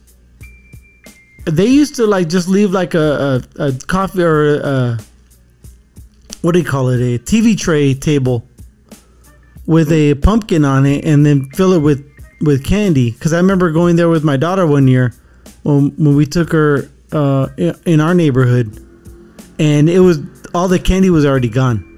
[1.46, 4.98] They used to like just leave like a a, a coffee or a,
[6.42, 8.46] what do you call it a TV tray table
[9.66, 12.06] with a pumpkin on it, and then fill it with
[12.42, 13.10] with candy.
[13.10, 15.14] Because I remember going there with my daughter one year
[15.62, 17.48] when when we took her uh,
[17.86, 18.78] in our neighborhood,
[19.58, 20.20] and it was
[20.54, 21.93] all the candy was already gone.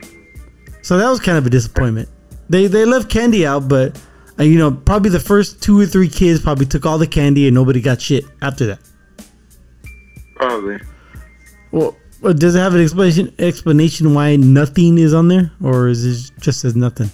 [0.86, 2.08] So that was kind of a disappointment.
[2.48, 4.00] They they left candy out, but
[4.38, 7.48] uh, you know probably the first two or three kids probably took all the candy
[7.48, 8.78] and nobody got shit after that.
[10.36, 10.78] probably.
[11.72, 16.04] Well, well, does it have an explanation explanation why nothing is on there, or is
[16.04, 17.10] it just as nothing?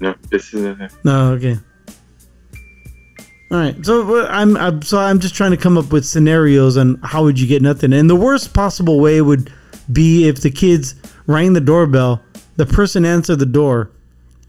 [0.00, 0.90] No, this is nothing.
[1.02, 1.56] No, okay.
[3.50, 6.76] All right, so uh, I'm, I'm so I'm just trying to come up with scenarios
[6.76, 9.50] on how would you get nothing, and the worst possible way would
[9.90, 10.94] be if the kids
[11.26, 12.22] rang the doorbell,
[12.58, 13.90] the person answered the door,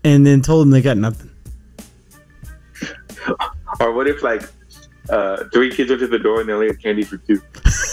[0.03, 1.30] and then told them they got nothing.
[3.80, 4.41] Or what if like
[5.10, 7.39] uh, three kids went to the door and they only had candy for two?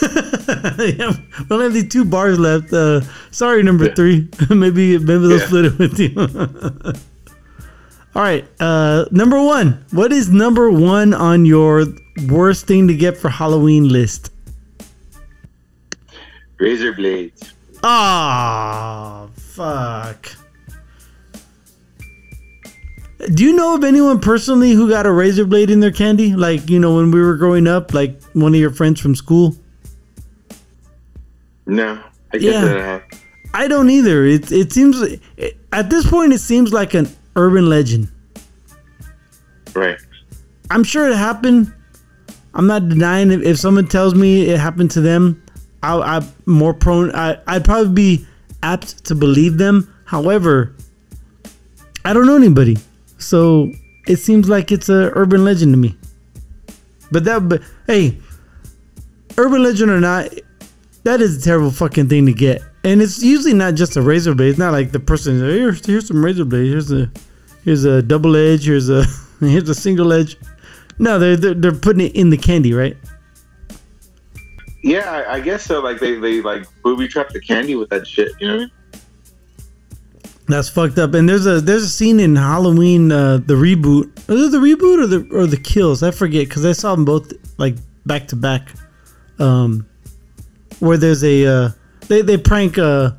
[0.83, 2.73] yeah, we only have these two bars left.
[2.73, 3.95] Uh, sorry, number Yeah.
[3.95, 4.29] three.
[4.51, 5.47] maybe maybe they'll Yeah.
[5.47, 6.13] split it with you.
[8.17, 9.85] All right, uh, number one.
[9.93, 11.85] What is number one on your
[12.27, 14.33] worst thing to get for Halloween list?
[16.59, 17.53] Razor blades.
[17.83, 20.33] Ah, fuck.
[23.33, 26.35] Do you know of anyone personally who got a razor blade in their candy?
[26.35, 29.57] Like, you know, when we were growing up, like one of your friends from school?
[31.67, 31.99] No,
[32.33, 32.65] I guess Yeah.
[32.65, 33.03] that
[33.55, 33.63] I.
[33.65, 34.25] I don't either.
[34.27, 35.21] It it seems it,
[35.73, 38.09] at this point it seems like an urban legend.
[39.75, 39.99] Right.
[40.71, 41.73] I'm sure it happened.
[42.55, 45.43] I'm not denying if, if someone tells me it happened to them,
[45.83, 47.15] I, I'm more prone.
[47.15, 48.27] I, I'd probably be
[48.63, 49.93] apt to believe them.
[50.05, 50.75] However,
[52.05, 52.79] I don't know anybody,
[53.19, 53.73] so
[54.07, 55.97] it seems like it's a urban legend to me.
[57.11, 58.19] But that, but hey,
[59.37, 60.33] urban legend or not,
[61.05, 62.63] that is a terrible fucking thing to get.
[62.85, 64.51] And it's usually not just a razor blade.
[64.51, 66.69] It's not like the person here's here's some razor blade.
[66.69, 67.11] Here's a
[67.65, 68.65] here's a double edge.
[68.67, 69.05] Here's a
[69.41, 70.37] here's a single edge.
[70.99, 72.97] No, they're they're, they're putting it in the candy, right?
[74.87, 75.81] Yeah, I, I guess so.
[75.81, 78.31] Like they, they like booby trap the candy with that shit.
[78.39, 78.73] You know what I mean?
[80.47, 81.13] That's fucked up.
[81.15, 84.17] And there's a there's a scene in Halloween, uh, the reboot.
[84.31, 86.05] Is it the reboot or the or the kills?
[86.05, 87.75] I forget because I saw them both like
[88.07, 88.69] back to back.
[89.41, 89.89] Um,
[90.79, 91.71] where there's a uh,
[92.07, 93.19] they they prank a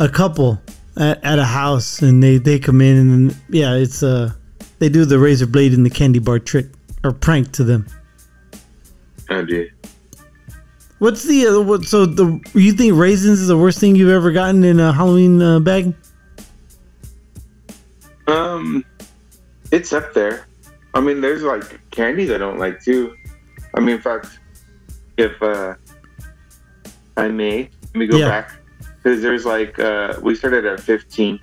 [0.00, 0.60] a couple
[0.96, 4.32] at, at a house and they they come in and yeah it's uh
[4.80, 6.66] they do the razor blade in the candy bar trick
[7.04, 7.86] or prank to them.
[9.30, 9.46] Oh.
[11.00, 11.84] What's the uh, what?
[11.84, 15.40] So the you think raisins is the worst thing you've ever gotten in a Halloween
[15.40, 15.94] uh, bag?
[18.26, 18.84] Um,
[19.72, 20.46] it's up there.
[20.92, 23.16] I mean, there's like candies I don't like too.
[23.74, 24.38] I mean, in fact,
[25.16, 25.74] if uh,
[27.16, 28.28] I may, let me go Yeah.
[28.28, 28.52] back
[29.02, 31.40] because there's like uh, we started at 15,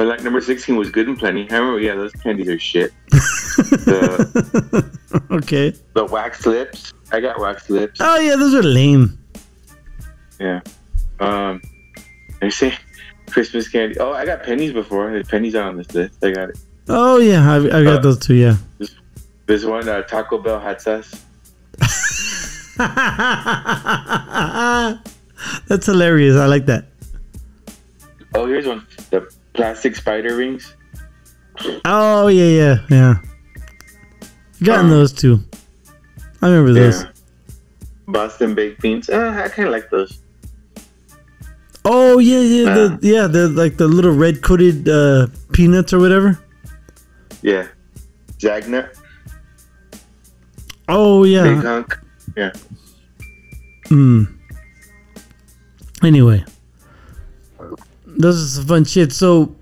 [0.00, 1.44] but like number 16 was good and plenty.
[1.44, 2.90] Remember, yeah, those candies are shit.
[3.10, 4.98] the
[5.30, 5.74] okay.
[5.92, 8.00] the wax lips, I got wax lips.
[8.02, 9.18] Oh yeah, those are lame.
[10.38, 10.62] Yeah.
[11.20, 11.60] Um,
[12.40, 12.72] I say
[13.28, 13.98] Christmas candy.
[13.98, 15.10] Oh, I got pennies before.
[15.10, 16.24] There's pennies on this list.
[16.24, 16.58] I got it.
[16.88, 18.36] Oh yeah, I, I got Uh, those too.
[18.36, 18.56] Yeah.
[19.44, 21.12] This one, uh, Taco Bell hot sauce.
[25.68, 26.36] That's hilarious.
[26.36, 26.86] I like that.
[28.34, 28.86] Oh, here's one.
[29.10, 30.74] The plastic spider rings.
[31.84, 33.14] Oh yeah, yeah, yeah.
[34.62, 35.40] Gotten Uh, those too.
[36.42, 37.02] I remember those.
[37.02, 37.10] Yeah.
[38.08, 39.08] Boston baked beans.
[39.10, 40.20] Uh, I kind of like those.
[41.84, 42.98] Oh yeah, yeah, the, Uh.
[43.02, 46.38] yeah, the like the little red coated uh, peanuts or whatever.
[47.42, 47.66] Yeah.
[48.38, 48.96] Zagnut.
[50.88, 51.42] Oh yeah.
[51.44, 51.98] Big hunk.
[52.36, 52.52] Yeah.
[53.88, 54.32] Mm.
[56.02, 56.44] Anyway,
[58.16, 59.12] those is some fun shit.
[59.12, 59.54] So,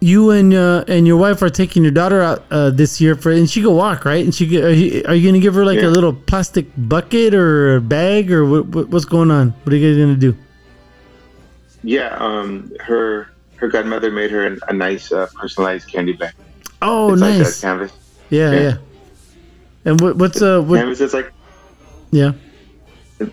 [0.00, 3.32] you and uh, and your wife are taking your daughter out uh, this year for,
[3.32, 4.24] and she can walk, right?
[4.24, 5.86] And she, are you, are you gonna give her like Yeah.
[5.88, 8.88] a little plastic bucket or a bag or what, what?
[8.88, 9.50] What's going on?
[9.64, 10.36] What are you guys gonna do?
[11.82, 12.16] Yeah.
[12.18, 16.34] Um, her her godmother made her an, a nice uh, personalized candy bag.
[16.82, 17.58] Oh, it's like nice.
[17.58, 17.92] a canvas.
[18.30, 18.60] yeah, yeah.
[18.60, 18.76] yeah.
[19.86, 20.78] And what, what's uh, what?
[20.78, 21.00] Canvas.
[21.00, 21.32] It's like
[22.10, 22.32] Yeah.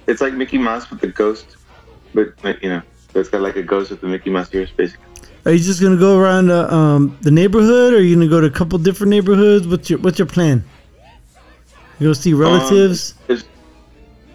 [0.07, 1.57] it's like Mickey Mouse with the ghost,
[2.13, 2.81] but like, you know,
[3.15, 5.05] it's got like a ghost with the Mickey Mouse ears, basically.
[5.45, 8.39] Are you just gonna go around uh, um, the neighborhood, or are you gonna go
[8.39, 9.67] to a couple different neighborhoods?
[9.67, 10.63] What's your What's your plan?
[11.99, 13.15] You go see relatives?
[13.29, 13.45] As,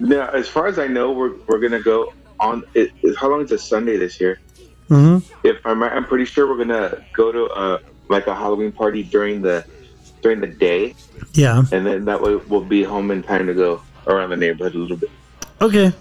[0.01, 2.63] now, as far as I know, we're, we're gonna go on.
[2.75, 4.39] It, it, how long is a Sunday this year?
[4.89, 5.19] mm-hmm.
[5.47, 9.03] If I'm right, I'm pretty sure we're gonna go to a like a Halloween party
[9.03, 9.65] during the
[10.23, 10.95] during the day,
[11.33, 11.63] Yeah.
[11.73, 14.79] and then that way we'll be home in time to go around the neighborhood a
[14.79, 15.11] little bit.
[15.61, 15.93] Okay.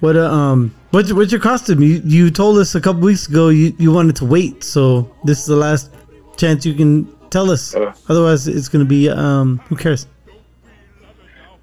[0.00, 1.82] What uh, um what's what's your costume?
[1.82, 5.40] You you told us a couple weeks ago you, you wanted to wait, so this
[5.40, 5.92] is the last
[6.36, 7.74] chance you can tell us.
[7.74, 7.92] Uh.
[8.08, 10.06] Otherwise it's gonna be um who cares?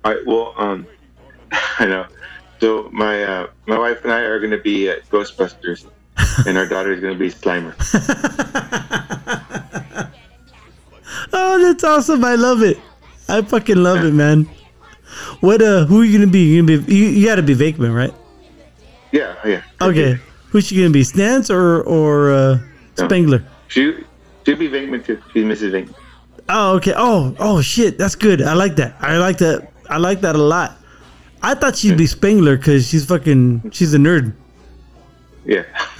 [0.03, 0.25] All right.
[0.25, 0.85] Well, um,
[1.79, 2.05] I know.
[2.59, 5.85] So my uh, my wife and I are gonna be uh, Ghostbusters,
[6.45, 7.73] and our daughter is gonna be Slimer.
[11.33, 12.25] Oh, that's awesome.
[12.25, 12.77] I love it.
[13.29, 14.49] I fucking love it, man.
[15.39, 16.43] What uh who are you gonna be?
[16.43, 18.13] You gonna be you, you gotta be Venkman, right?
[19.11, 19.61] Yeah, yeah.
[19.81, 20.17] Okay.
[20.49, 21.03] Who's she gonna be?
[21.03, 22.57] Stantz or or uh
[22.97, 23.05] No.
[23.07, 23.43] Spengler?
[23.67, 23.93] She
[24.45, 25.21] she'll be Venkman too.
[25.33, 25.71] She's Mrs.
[25.71, 25.95] Venkman.
[26.49, 26.93] Oh, okay.
[26.95, 27.97] Oh, oh shit.
[27.97, 28.41] That's good.
[28.41, 28.95] I like that.
[28.99, 29.71] I like that.
[29.89, 30.77] I like that a lot.
[31.41, 33.71] I thought she'd be Spengler because she's fucking.
[33.71, 34.33] She's a nerd.
[35.45, 35.63] Yeah.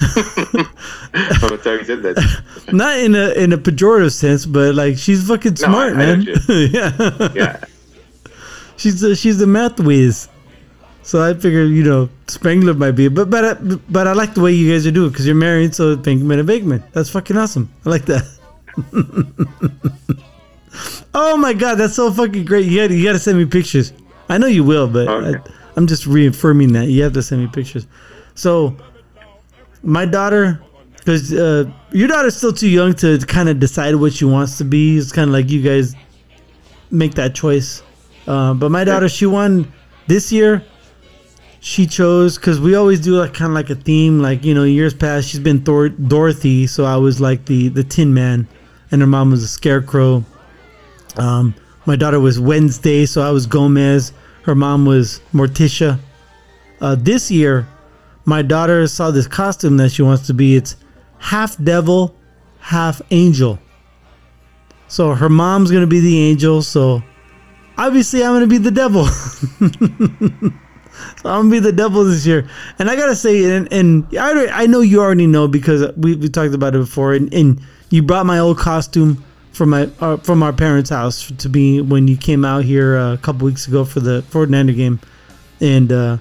[1.14, 2.42] I'm sorry you said that.
[2.72, 5.96] Not in a in a pejorative sense, but like she's fucking No, smart, I- I
[5.96, 6.22] man.
[6.48, 7.28] yeah.
[7.34, 7.64] Yeah.
[8.76, 10.28] she's a, she's a math whiz.
[11.04, 13.54] So I figured, you know, Spengler might be, but but I,
[13.90, 16.46] but I like the way you guys are doing because you're married, so Pinkman and
[16.46, 16.82] Bakeman.
[16.92, 17.68] That's fucking awesome.
[17.84, 18.22] I like that.
[21.14, 22.66] oh my god, that's so fucking great.
[22.66, 23.92] You got you got to send me pictures.
[24.28, 25.38] I know you will, but Okay.
[25.38, 27.86] I, I'm just reaffirming that you have to send me pictures.
[28.34, 28.76] So
[29.82, 30.62] my daughter,
[30.96, 34.64] because uh, your daughter's still too young to kind of decide what she wants to
[34.64, 34.96] be.
[34.98, 35.94] It's kind of like you guys
[36.90, 37.82] make that choice.
[38.26, 39.70] Uh, but my daughter, she won
[40.06, 40.64] this year.
[41.64, 44.18] She chose because we always do like kind of like a theme.
[44.18, 47.84] Like you know, years past, she's been Thor- Dorothy, so I was like the the
[47.84, 48.48] Tin Man,
[48.90, 50.24] and her mom was a Scarecrow.
[51.16, 51.54] Um,
[51.86, 54.12] my daughter was Wednesday, so I was Gomez.
[54.42, 56.00] Her mom was Morticia.
[56.80, 57.68] Uh, this year,
[58.24, 60.56] my daughter saw this costume that she wants to be.
[60.56, 60.74] It's
[61.18, 62.16] half devil,
[62.58, 63.60] half angel.
[64.88, 66.62] So her mom's gonna be the angel.
[66.62, 67.04] So
[67.78, 69.06] obviously, I'm gonna be the devil.
[71.22, 72.48] So I'm gonna be the devil this year,
[72.78, 76.28] and I gotta say, and, and I I know you already know because we, we
[76.28, 80.42] talked about it before, and, and you brought my old costume from my uh, from
[80.42, 83.84] our parents' house to me when you came out here uh, a couple weeks ago
[83.84, 85.00] for the Fortnite game,
[85.60, 86.16] and uh,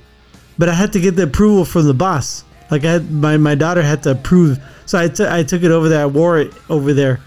[0.57, 2.43] but I had to get the approval from the boss.
[2.69, 5.89] Like I had my, my daughter had to approve, so I I took it over
[5.89, 6.01] there.
[6.01, 7.19] I wore it over there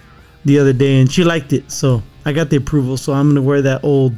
[0.45, 2.97] the other day, and she liked it, so I got the approval.
[2.97, 4.15] So I'm gonna wear that old.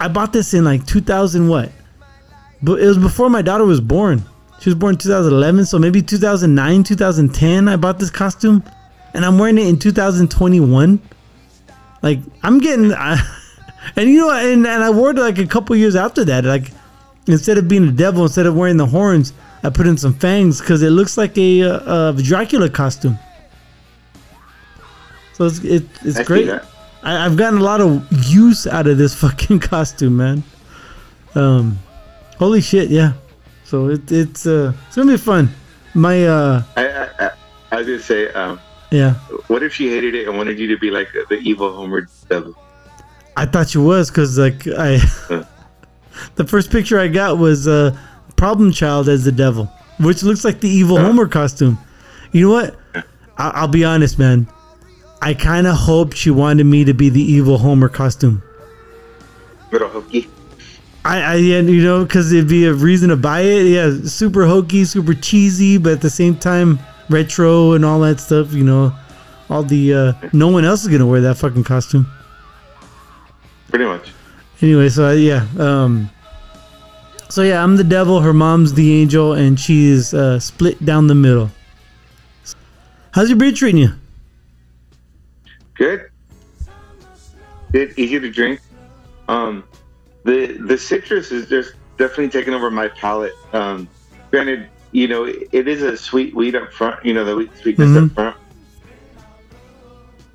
[0.00, 1.70] I bought this in like 2000 what?
[2.62, 4.24] But it was before my daughter was born.
[4.60, 7.68] She was born in 2011, so maybe 2009, 2010.
[7.68, 8.62] I bought this costume,
[9.14, 11.00] and I'm wearing it in 2021.
[12.02, 13.18] Like I'm getting, I,
[13.96, 16.44] and you know, and, and I wore it like a couple years after that.
[16.44, 16.70] Like
[17.26, 19.32] instead of being a devil, instead of wearing the horns,
[19.62, 23.18] I put in some fangs because it looks like a, a Dracula costume.
[25.34, 26.48] So it's it, it's I great.
[27.02, 30.42] I, I've gotten a lot of use out of this fucking costume, man.
[31.34, 31.78] Um,
[32.38, 33.12] holy shit, yeah.
[33.64, 35.50] So it, it's uh, it's gonna be fun.
[35.94, 37.30] My uh, I, I, I,
[37.72, 38.60] I was gonna say, um,
[38.90, 39.14] yeah.
[39.48, 42.54] what if she hated it and wanted you to be like the evil Homer devil?
[43.36, 44.98] I thought she was because like I,
[46.36, 47.96] the first picture I got was uh,
[48.36, 49.66] problem child as the devil,
[49.98, 51.78] which looks like the evil Homer costume.
[52.32, 52.76] You know what?
[52.94, 53.02] I-
[53.38, 54.46] I'll be honest, man.
[55.20, 58.42] I kind of hoped she wanted me to be the evil Homer costume.
[59.72, 60.28] Little hokey.
[61.06, 63.66] I, I yeah, you know, because it'd be a reason to buy it.
[63.66, 68.52] Yeah, super hokey, super cheesy, but at the same time retro and all that stuff.
[68.52, 68.92] You know,
[69.48, 72.06] all the uh, no one else is gonna wear that fucking costume.
[73.68, 74.12] Pretty much.
[74.60, 76.10] Anyway, so uh, yeah, um,
[77.28, 78.20] so yeah, I'm the devil.
[78.20, 81.50] Her mom's the angel, and she's uh, split down the middle.
[83.12, 83.90] How's your beer treating you?
[85.74, 86.10] Good.
[87.70, 88.60] Good, easy to drink.
[89.28, 89.62] Um,
[90.26, 93.32] the the citrus is just definitely taking over my palate.
[93.54, 93.88] Um,
[94.30, 97.04] granted, you know it, it is a sweet wheat up front.
[97.04, 98.06] You know the wheat sweetness Mhm.
[98.10, 98.36] up front.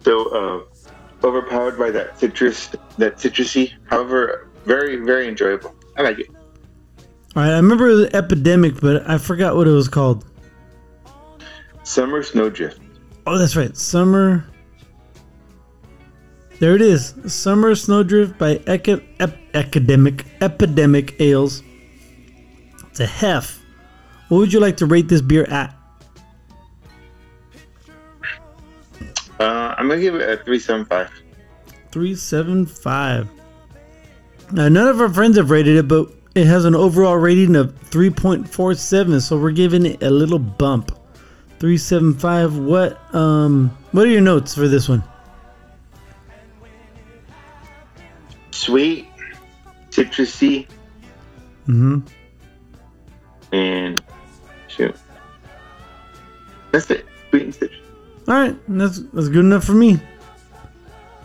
[0.04, 3.74] So uh, overpowered by that citrus, that citrusy.
[3.90, 5.76] However, very very enjoyable.
[5.98, 6.28] I like it.
[7.36, 10.26] All right, I remember the epidemic, but I forgot what it was called.
[11.84, 12.80] Summer snowdrift.
[13.28, 14.46] Oh, that's right, summer.
[16.60, 21.64] There it is, Summer Snowdrift by Eca- Ep- Academic Epidemic Ales.
[22.90, 23.64] It's a hef.
[24.28, 25.76] What would you like to rate this beer at?
[29.40, 31.10] Uh, I'm gonna give it a three seven five.
[31.92, 33.30] 375.
[34.54, 37.74] Now, none of our friends have rated it, but it has an overall rating of
[37.90, 40.92] 3.47, so we're giving it a little bump.
[41.60, 42.58] 375.
[42.58, 45.04] What um what are your notes for this one?
[48.50, 49.08] Sweet,
[49.92, 50.68] citrusy,
[51.68, 52.04] Mm Mhm.
[53.52, 54.02] and
[54.68, 54.96] shoot.
[56.72, 57.06] That's it.
[57.30, 57.80] Sweet and citrus.
[58.28, 60.00] All right, that's that's good enough for me.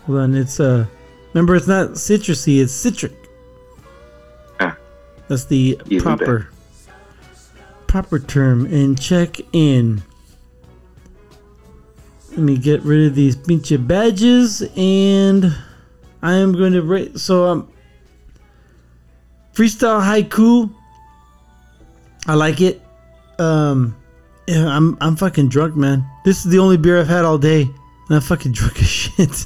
[0.07, 0.85] Well, then it's uh
[1.33, 3.13] remember it's not citrusy, it's citric.
[4.59, 4.75] Ah.
[5.27, 6.49] That's the proper
[7.87, 8.65] proper term.
[8.65, 10.01] And check in.
[12.31, 15.55] Let me get rid of these pinche badges and
[16.21, 17.67] I am going to rate so um
[19.57, 20.69] freestyle haiku.
[22.27, 22.81] I like it.
[23.39, 23.95] Um
[24.47, 26.05] yeah, I'm I'm fucking drunk, man.
[26.23, 29.45] This is the only beer I've had all day, and I'm fucking drunk as shit.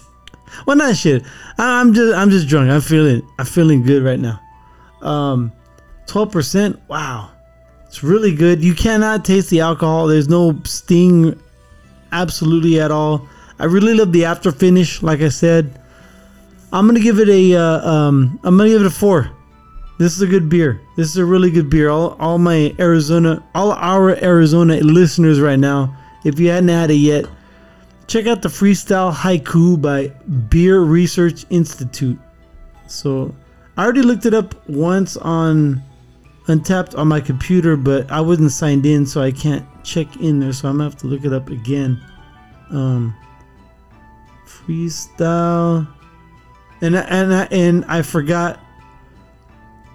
[0.66, 1.24] well, not shit.
[1.58, 2.70] I- I'm just I'm just drunk.
[2.70, 4.40] I'm feeling I'm feeling good right now.
[5.02, 5.52] Um,
[6.08, 6.80] twelve percent.
[6.88, 7.32] Wow,
[7.88, 8.64] it's really good.
[8.64, 10.08] You cannot taste the alcohol.
[10.08, 11.40] There's no sting,
[12.12, 13.28] absolutely at all.
[13.60, 15.02] I really love the after finish.
[15.02, 15.80] Like I said,
[16.72, 19.32] I'm gonna give it a uh, um I'm gonna give it a four.
[20.02, 20.82] This is a good beer.
[20.96, 21.92] This is a really good beer.
[21.92, 25.96] All, all my Arizona, all our Arizona listeners right now,
[26.26, 27.26] if you hadn't had it yet,
[28.08, 30.08] check out the Freestyle Haiku by
[30.50, 32.18] Beer Research Institute.
[32.88, 33.36] So
[33.78, 35.84] I already looked it up once on
[36.48, 40.52] Untappd on my computer, but I wasn't signed in, so I can't check in there.
[40.52, 42.04] So I'm gonna have to look it up again.
[42.72, 43.16] Um,
[44.48, 45.88] freestyle,
[46.82, 48.60] and and and I forgot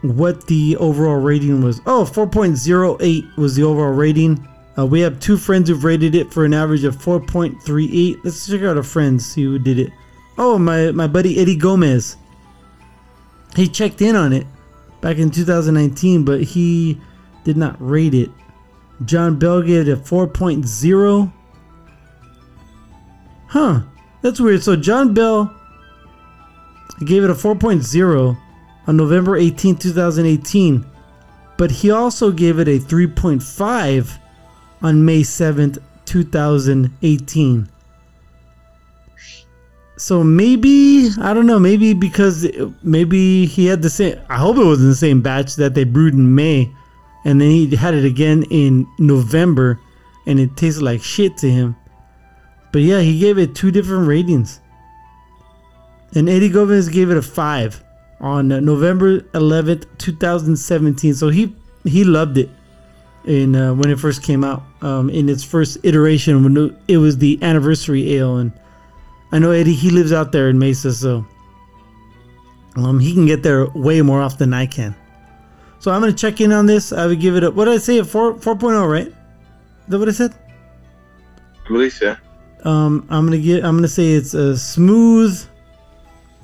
[0.03, 1.81] what the overall rating was.
[1.87, 4.47] Oh, 4.08 was the overall rating.
[4.79, 8.19] Uh, we have two friends who've rated it for an average of 4.38.
[8.23, 9.91] Let's check out our friends, see who did it.
[10.39, 12.17] Oh, my, my buddy Eddie Gomez.
[13.55, 14.47] He checked in on it
[15.01, 17.01] back in 2019, but he
[17.45, 18.31] did not rate it.
[19.05, 21.33] John Bell gave it a 4.0.
[23.49, 23.81] Huh,
[24.21, 24.63] that's weird.
[24.63, 25.55] So John Bell
[27.05, 28.37] gave it a 4.0
[28.87, 30.85] on November 18, 2018,
[31.57, 34.19] but he also gave it a 3.5
[34.83, 37.69] on May 7th, 2018.
[39.99, 42.47] So maybe, I don't know, maybe because
[42.83, 45.85] maybe he had the same, I hope it was in the same batch that they
[45.85, 46.71] brewed in May,
[47.25, 49.81] and then he had it again in November,
[50.27, 51.77] and it tasted like shit to him.
[52.73, 54.61] But yeah, he gave it two different ratings.
[56.15, 57.83] And Eddie Gomez gave it a 5
[58.21, 61.15] on uh, November 11th, 2017.
[61.15, 61.55] So he
[61.85, 62.51] he loved it
[63.25, 67.19] in uh, when it first came out um, in its first iteration when it was
[67.19, 68.39] the anniversary ale.
[68.39, 68.53] And
[69.33, 71.27] I know Eddie he lives out there in Mesa, so
[72.77, 74.95] um, he can get there way more often than I can.
[75.79, 76.93] So I'm gonna check in on this.
[76.93, 79.09] I would give it a what did I say a four 4.0 right?
[79.09, 79.15] Is
[79.89, 80.35] that what I said?
[81.93, 82.17] So.
[82.65, 83.65] Um, I'm gonna get.
[83.65, 85.41] I'm gonna say it's a smooth,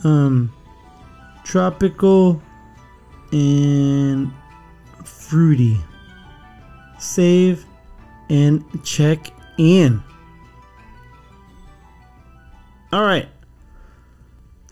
[0.05, 0.53] um,
[1.45, 2.43] tropical
[3.33, 4.33] and
[5.05, 5.79] fruity.
[6.99, 7.65] Save
[8.29, 10.03] and check in.
[12.93, 13.29] All right.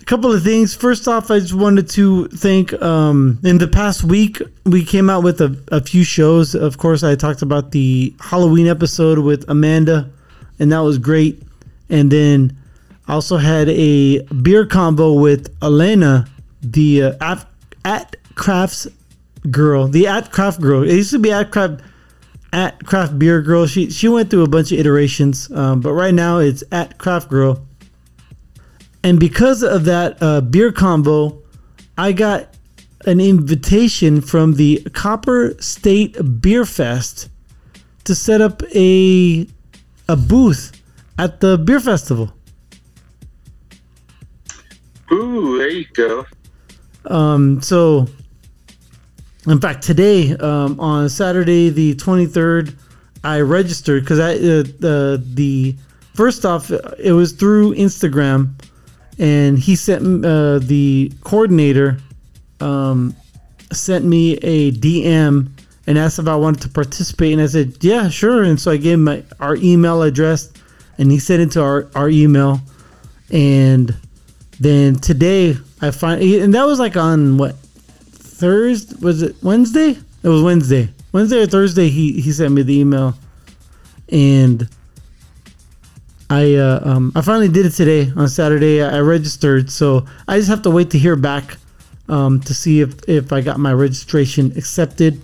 [0.00, 0.74] A couple of things.
[0.74, 2.72] First off, I just wanted to thank.
[2.82, 6.54] Um, in the past week, we came out with a, a few shows.
[6.54, 10.10] Of course, I talked about the Halloween episode with Amanda,
[10.58, 11.42] and that was great.
[11.88, 12.56] And then
[13.08, 16.26] I also had a beer combo with Elena,
[16.62, 17.46] the uh, at,
[17.84, 18.86] at crafts
[19.50, 20.82] girl, the at craft girl.
[20.82, 21.82] It used to be at craft
[22.52, 23.66] at craft beer girl.
[23.66, 27.28] She she went through a bunch of iterations, um, but right now it's at craft
[27.28, 27.66] girl.
[29.02, 31.42] And because of that uh, beer combo,
[31.96, 32.54] I got
[33.06, 37.30] an invitation from the Copper State Beer Fest
[38.04, 39.46] to set up a
[40.08, 40.72] a booth
[41.18, 42.32] at the beer festival.
[45.12, 46.26] Ooh, there you go.
[47.06, 48.06] Um, so,
[49.46, 52.74] in fact, today um, on Saturday the twenty third,
[53.24, 55.76] I registered because I uh, the the
[56.14, 58.52] first off it was through Instagram,
[59.18, 61.98] and he sent uh, the coordinator
[62.60, 63.14] um,
[63.72, 65.48] sent me a DM
[65.86, 68.42] and asked if I wanted to participate, and I said yeah, sure.
[68.42, 70.52] And so I gave him my our email address,
[70.98, 72.60] and he sent it to our our email,
[73.30, 73.94] and
[74.58, 79.96] then today I find and that was like on what Thursday was it Wednesday?
[80.22, 80.90] It was Wednesday.
[81.12, 83.14] Wednesday or Thursday he he sent me the email
[84.10, 84.68] and
[86.28, 88.82] I uh, um I finally did it today on Saturday.
[88.82, 91.56] I registered, so I just have to wait to hear back
[92.08, 95.20] um to see if if I got my registration accepted.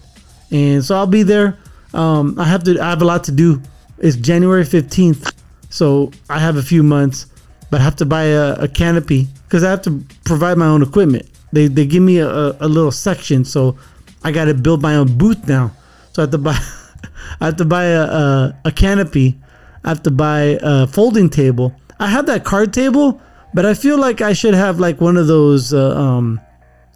[0.50, 1.58] And so I'll be there.
[1.92, 3.60] Um I have to I have a lot to do.
[3.98, 5.32] It's January 15th.
[5.68, 7.26] So I have a few months
[7.70, 10.82] but I have to buy a, a canopy because I have to provide my own
[10.82, 11.28] equipment.
[11.52, 13.78] They, they give me a, a little section, so
[14.22, 15.72] I got to build my own booth now.
[16.12, 16.58] So I have to buy
[17.40, 19.38] I have to buy a, a, a canopy.
[19.84, 21.74] I have to buy a folding table.
[22.00, 23.20] I have that card table,
[23.54, 26.40] but I feel like I should have like one of those, uh, um,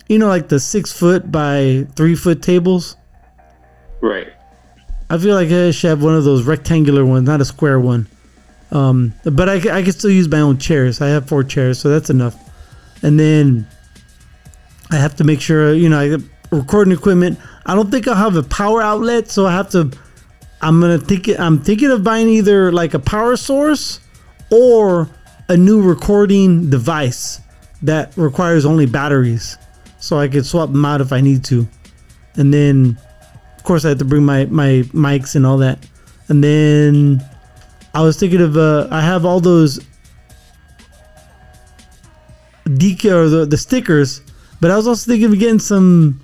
[0.08, 2.96] you know, like the six foot by three foot tables.
[4.00, 4.28] Right.
[5.08, 8.06] I feel like I should have one of those rectangular ones, not a square one.
[8.72, 11.00] Um, but I, I can still use my own chairs.
[11.00, 12.36] I have four chairs, so that's enough.
[13.02, 13.66] And then
[14.90, 17.38] I have to make sure, you know, I get recording equipment.
[17.66, 19.90] I don't think I'll have a power outlet, so I have to.
[20.60, 21.28] I'm gonna think.
[21.38, 24.00] I'm thinking of buying either like a power source
[24.50, 25.08] or
[25.48, 27.40] a new recording device
[27.82, 29.56] that requires only batteries,
[29.98, 31.66] so I could swap them out if I need to.
[32.34, 32.98] And then,
[33.56, 35.78] of course, I have to bring my my mics and all that.
[36.28, 37.24] And then
[37.94, 39.80] I was thinking of uh, I have all those
[42.64, 44.22] decal or the, the stickers,
[44.60, 46.20] but I was also thinking of getting some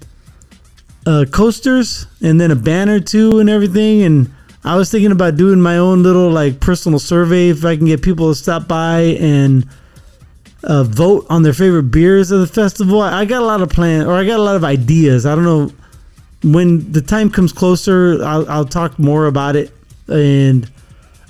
[1.07, 4.03] uh, coasters and then a banner too and everything.
[4.03, 4.33] And
[4.65, 8.03] I was thinking about doing my own little like personal survey if I can get
[8.03, 9.69] people to stop by and
[10.65, 13.01] uh, vote on their favorite beers of the festival.
[13.01, 15.27] I got a lot of plans or I got a lot of ideas.
[15.27, 15.73] I don't know
[16.43, 18.23] when the time comes closer.
[18.25, 19.73] I'll, I'll talk more about it
[20.09, 20.71] and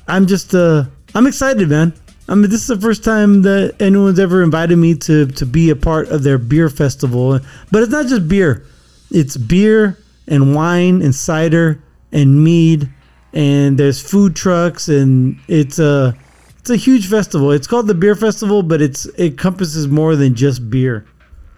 [0.08, 0.84] I'm just uh
[1.14, 1.94] I'm excited, man.
[2.28, 5.70] I mean, this is the first time that anyone's ever invited me to to be
[5.70, 7.38] a part of their beer festival.
[7.70, 8.64] But it's not just beer;
[9.10, 11.82] it's beer and wine and cider
[12.12, 12.88] and mead,
[13.32, 16.16] and there's food trucks, and it's a
[16.58, 17.52] it's a huge festival.
[17.52, 21.06] It's called the Beer Festival, but it's it encompasses more than just beer.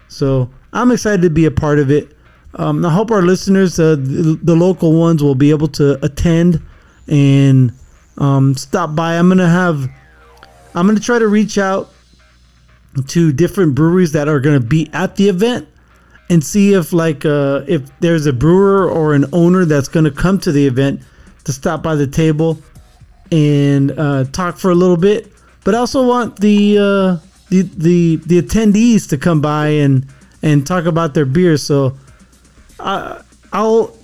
[0.07, 2.15] So I'm excited to be a part of it.
[2.55, 6.61] Um, I hope our listeners, uh, the, the local ones, will be able to attend
[7.07, 7.71] and
[8.19, 9.17] um, stop by.
[9.17, 9.89] I'm gonna have,
[10.75, 11.91] I'm gonna try to reach out
[13.07, 15.67] to different breweries that are gonna be at the event
[16.29, 20.39] and see if like uh, if there's a brewer or an owner that's gonna come
[20.39, 21.01] to the event
[21.45, 22.59] to stop by the table
[23.31, 25.31] and uh, talk for a little bit.
[25.63, 30.05] But I also want the uh, the the the attendees to come by and
[30.41, 31.63] and talk about their beers.
[31.63, 31.97] So
[32.79, 33.95] I, I'll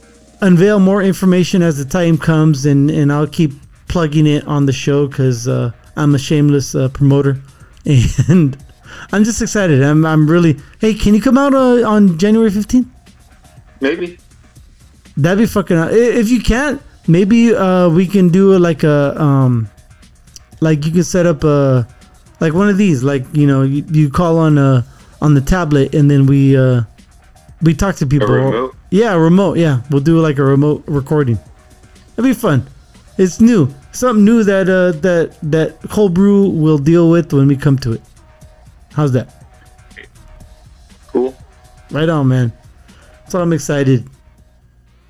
[0.42, 3.54] unveil more information as the time comes, and and I'll keep
[3.88, 7.40] plugging it on the show because uh, I'm a shameless uh, promoter,
[8.28, 8.58] and
[9.12, 9.84] I'm just excited.
[9.84, 10.60] I'm I'm really.
[10.80, 12.88] Hey, can you come out uh, on January 15th?
[13.82, 14.18] Maybe.
[15.18, 15.78] That'd be fucking.
[15.92, 19.70] If you can't, maybe uh, we can do like a um,
[20.62, 21.88] like you can set up a
[22.40, 23.04] like one of these.
[23.04, 24.84] Like you know, you, you call on uh
[25.22, 26.82] on the tablet, and then we uh
[27.62, 28.28] we talk to people.
[28.28, 28.76] remote?
[28.90, 29.58] Yeah, remote.
[29.58, 31.40] Yeah, we'll do like a remote recording.
[32.14, 32.66] It'd be fun.
[33.18, 37.56] It's new, something new that uh that that cold brew will deal with when we
[37.56, 38.02] come to it.
[38.94, 39.34] How's that?
[41.08, 41.36] Cool.
[41.92, 42.52] Right on, man.
[43.30, 44.08] So I'm excited.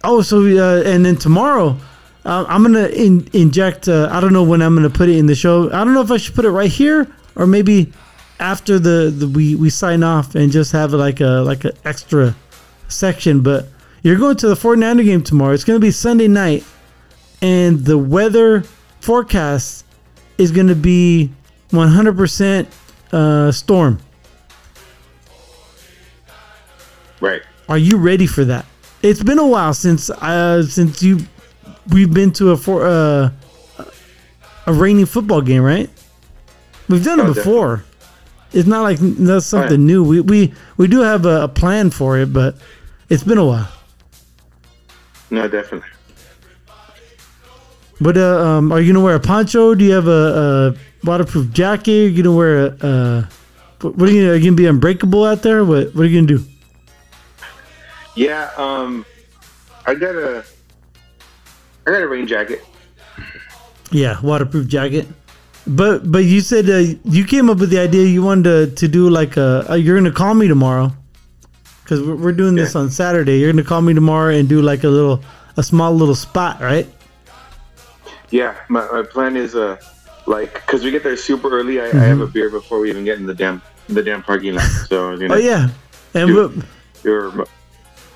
[0.04, 1.78] Oh, so uh, and then tomorrow,
[2.26, 3.88] uh, I'm gonna in, inject.
[3.88, 5.72] Uh, I don't know when I'm gonna put it in the show.
[5.72, 7.92] I don't know if I should put it right here or maybe
[8.40, 12.36] after the, the we we sign off and just have like a like an extra
[12.88, 13.42] section.
[13.42, 13.68] But
[14.04, 15.54] you're going to the 49er game tomorrow.
[15.54, 16.64] It's gonna be Sunday night,
[17.42, 18.64] and the weather
[19.02, 19.86] forecast
[20.38, 21.32] is gonna be
[21.72, 22.68] 100%
[23.12, 24.00] uh, storm.
[27.22, 27.42] Right.
[27.70, 28.66] Are you ready for that?
[29.02, 31.20] It's been a while since uh since you
[31.92, 33.30] we've been to a for uh
[34.68, 35.90] a rainy football game, right?
[36.90, 37.84] We've done it before.
[38.52, 39.80] It's not like that's something Right.
[39.80, 40.04] new.
[40.04, 42.56] We we we do have a, a plan for it, but
[43.10, 43.68] it's been a while.
[45.30, 45.90] No, definitely.
[48.02, 49.74] But uh, um, are you gonna wear a poncho?
[49.74, 51.92] Do you have a, a waterproof jacket?
[51.92, 53.26] Are you gonna wear a uh,
[53.82, 55.64] what are you gonna, are you gonna be unbreakable out there?
[55.64, 56.46] What what are you gonna do?
[58.16, 58.52] Yeah.
[58.58, 59.06] Um,
[59.86, 60.44] I got a,
[61.86, 62.66] I got a rain jacket.
[63.92, 65.08] Yeah, waterproof jacket.
[65.68, 68.88] But but you said uh, you came up with the idea you wanted to, to
[68.88, 70.92] do like a, uh you're gonna call me tomorrow
[71.84, 73.40] because we're, we're doing this on Saturday.
[73.40, 75.24] You're gonna call me tomorrow and do like a little
[75.58, 76.88] a small little spot, right?
[78.32, 78.56] Yeah.
[78.70, 79.78] My, my plan is uh,
[80.26, 81.80] like, cause we get there super early.
[81.80, 84.56] I, I have a beer before we even get in the damn the damn parking
[84.56, 84.64] lot.
[84.88, 85.70] So you know, Oh yeah,
[86.14, 86.64] and Do- we-
[87.04, 87.50] do a remote,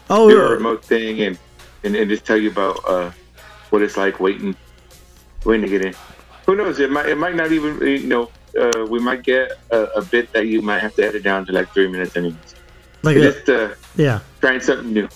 [0.10, 1.38] oh do a remote thing and,
[1.84, 3.12] and and just tell you about uh
[3.70, 4.56] what it's like waiting,
[5.46, 5.94] waiting to get in.
[6.48, 6.80] Who knows?
[6.80, 8.32] It might it might not even you know.
[8.60, 11.52] Uh, we might get a, a bit that you might have to edit down to
[11.52, 12.56] like three minutes anyways.
[13.04, 14.22] like a, Just uh, yeah.
[14.42, 15.08] trying something new.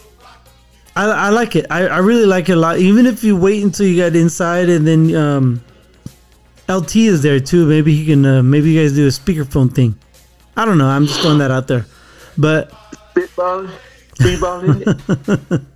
[0.95, 1.65] I, I like it.
[1.69, 2.77] I, I really like it a lot.
[2.79, 5.63] Even if you wait until you get inside and then um,
[6.69, 7.65] LT is there too.
[7.65, 8.25] Maybe he can.
[8.25, 9.97] Uh, maybe you guys do a speakerphone thing.
[10.55, 10.87] I don't know.
[10.87, 11.85] I'm just throwing that out there.
[12.37, 12.71] But
[13.15, 13.71] Spitballing,
[14.15, 15.65] speedballing.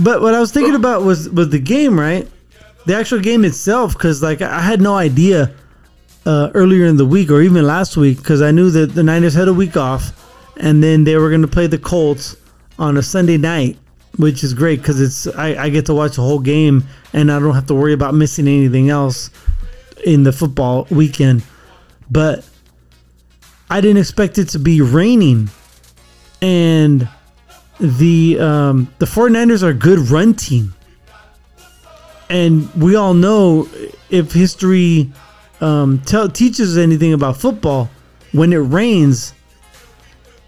[0.00, 2.26] But what I was thinking about was was the game, right?
[2.86, 5.52] The actual game itself, because like I had no idea
[6.24, 9.34] uh, earlier in the week or even last week, because I knew that the Niners
[9.34, 10.12] had a week off,
[10.56, 12.34] and then they were going to play the Colts
[12.80, 13.78] on a Sunday night,
[14.16, 17.38] which is great because it's I, I get to watch the whole game and I
[17.38, 19.30] don't have to worry about missing anything else
[20.04, 21.44] in the football weekend.
[22.10, 22.44] But
[23.68, 25.50] I didn't expect it to be raining,
[26.42, 27.08] and
[27.78, 30.74] the um, the 49ers are a good run team.
[32.28, 33.68] And we all know
[34.08, 35.12] if history
[35.60, 37.90] um, teaches anything about football,
[38.32, 39.34] when it rains,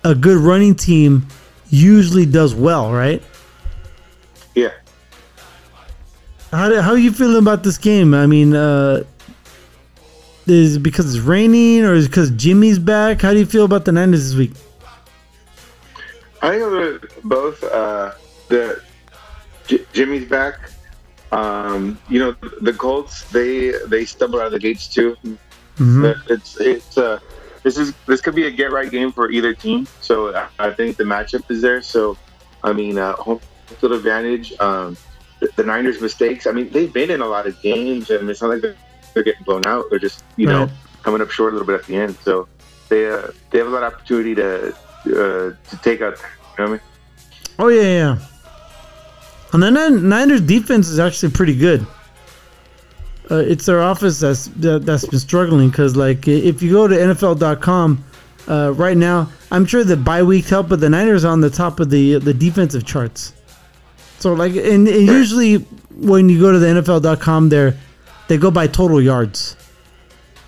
[0.04, 1.26] a good running team
[1.72, 3.22] usually does well, right?
[4.54, 4.70] yeah.
[6.52, 8.12] How, do, how are you feeling about this game?
[8.12, 9.04] I mean, uh,
[10.46, 13.22] is it because it's raining or is it because Jimmy's back?
[13.22, 14.52] How do you feel about the Niners this week?
[16.42, 17.62] I think both.
[17.64, 18.12] Uh,
[18.48, 18.82] the
[19.66, 20.58] J- Jimmy's back.
[21.30, 25.16] Um, you know, the Colts they they stumble out of the gates too.
[25.78, 26.14] Mhm.
[26.28, 27.18] It's it's uh,
[27.62, 29.86] this is this could be a get right game for either team.
[30.00, 31.82] So I, I think the matchup is there.
[31.82, 32.16] So
[32.62, 34.52] I mean, uh, home field advantage.
[34.60, 34.96] Um,
[35.40, 36.46] the, the Niners' mistakes.
[36.46, 38.76] I mean, they've been in a lot of games, and it's not like they're,
[39.14, 39.86] they're getting blown out.
[39.90, 40.70] They're just you know
[41.02, 42.16] coming up short a little bit at the end.
[42.22, 42.48] So
[42.88, 44.68] they uh, they have a lot of opportunity to
[45.06, 46.18] uh, to take out.
[46.58, 46.80] You know what I mean?
[47.58, 48.18] Oh yeah, yeah.
[49.52, 51.86] And the Nin- Niners defense is actually pretty good.
[53.32, 56.94] Uh, it's their office that's that, that's been struggling because like if you go to
[56.94, 58.04] NFL.com
[58.48, 61.48] uh, right now, I'm sure the bye week help, but the Niners are on the
[61.50, 63.32] top of the the defensive charts.
[64.18, 65.56] So like, and, and usually
[65.96, 67.74] when you go to the NFL.com, there
[68.28, 69.56] they go by total yards.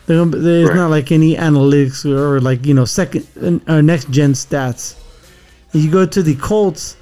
[0.06, 0.77] There's Right.
[0.77, 3.27] not like any analytics or like you know second
[3.69, 4.97] or next gen stats.
[5.73, 6.97] You go to the Colts,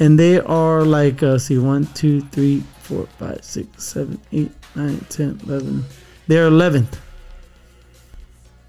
[0.00, 4.98] and they are like uh, see one, two, three, four, five, six, seven, eight, nine,
[5.08, 5.84] ten, eleven.
[6.26, 7.00] They're eleventh.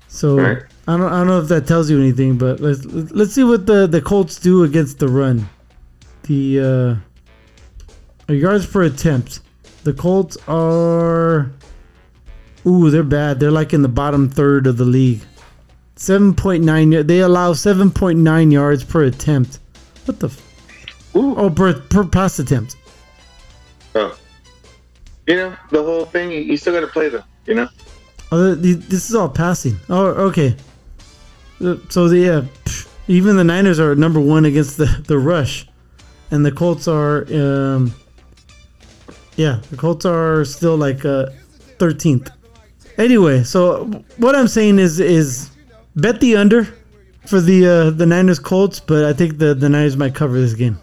[0.08, 0.64] So Right.
[0.88, 3.66] I don't I don't know if that tells you anything, but let's let's see what
[3.66, 5.48] the the Colts do against the run.
[6.24, 7.00] The
[8.30, 9.42] uh, yards per attempt.
[9.84, 11.52] The Colts are.
[12.66, 13.40] Ooh, they're bad.
[13.40, 15.22] They're like in the bottom third of the league.
[15.96, 19.58] 7.9 they allow 7.9 yards per attempt
[20.06, 21.36] what the f- Ooh.
[21.36, 22.76] oh per, per pass attempt
[23.96, 24.16] Oh.
[25.28, 27.68] You know, the whole thing, you you still got to play them, you know?
[28.32, 30.54] oh this is all passing oh okay
[31.62, 35.66] Uh, so the, yeah pff, even the niners are number one against the, the rush
[36.32, 37.94] and the colts are um
[39.38, 41.28] yeah the colts are still like uh
[41.78, 42.30] 13th
[42.98, 43.86] anyway so
[44.18, 45.50] what i'm saying is is
[45.96, 46.68] bet the under
[47.26, 50.54] for the uh, the Niners Colts, but I think the the Niners might cover this
[50.54, 50.80] game.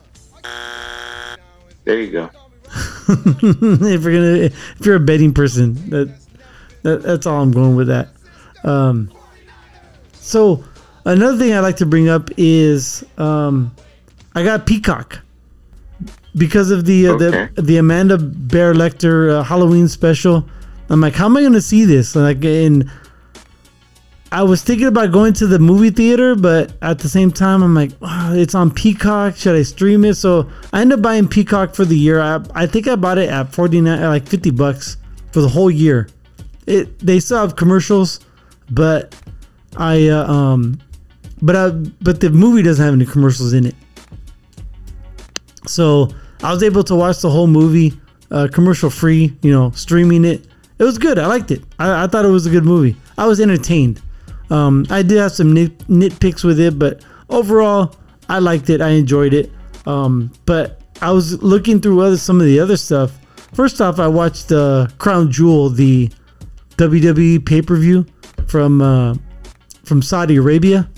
[1.84, 2.30] There you go.
[3.08, 6.14] if you're gonna, if you're a betting person, that,
[6.82, 8.08] that that's all I'm going with that.
[8.64, 9.10] Um,
[10.14, 10.64] so
[11.04, 13.74] another thing I'd like to bring up is um,
[14.34, 15.20] I got Peacock
[16.36, 17.48] because of the uh, Okay.
[17.54, 20.48] the the Amanda Bear Lecter uh, Halloween special.
[20.90, 22.14] I'm like, how am I gonna see this?
[22.16, 22.90] Like, and
[24.34, 27.72] I was thinking about going to the movie theater, but at the same time, I'm
[27.72, 29.36] like, "Ah, it's on Peacock.
[29.36, 30.14] Should I stream it?
[30.14, 32.20] So I ended up buying Peacock for the year.
[32.20, 34.96] I, I think I bought it at 49, uh, like 50 bucks
[35.30, 36.08] for the whole year.
[36.66, 38.18] It they still have commercials,
[38.70, 39.14] but
[39.76, 40.80] I uh, um,
[41.40, 41.70] but I
[42.02, 43.76] but the movie doesn't have any commercials in it.
[45.68, 46.08] So
[46.42, 47.92] I was able to watch the whole movie,
[48.32, 49.32] uh, commercial free.
[49.42, 50.44] You know, streaming it.
[50.80, 51.20] It was good.
[51.20, 51.62] I liked it.
[51.78, 52.96] I, I thought it was a good movie.
[53.16, 54.02] I was entertained.
[54.50, 57.96] Um, I did have some nit, nitpicks with it, but overall,
[58.28, 58.80] I liked it.
[58.80, 59.50] I enjoyed it.
[59.86, 63.18] Um, but I was looking through other some of the other stuff.
[63.52, 66.10] First off, I watched uh, Crown Jewel, the
[66.76, 68.06] WWE pay per view
[68.46, 69.14] from uh,
[69.84, 70.88] from Saudi Arabia,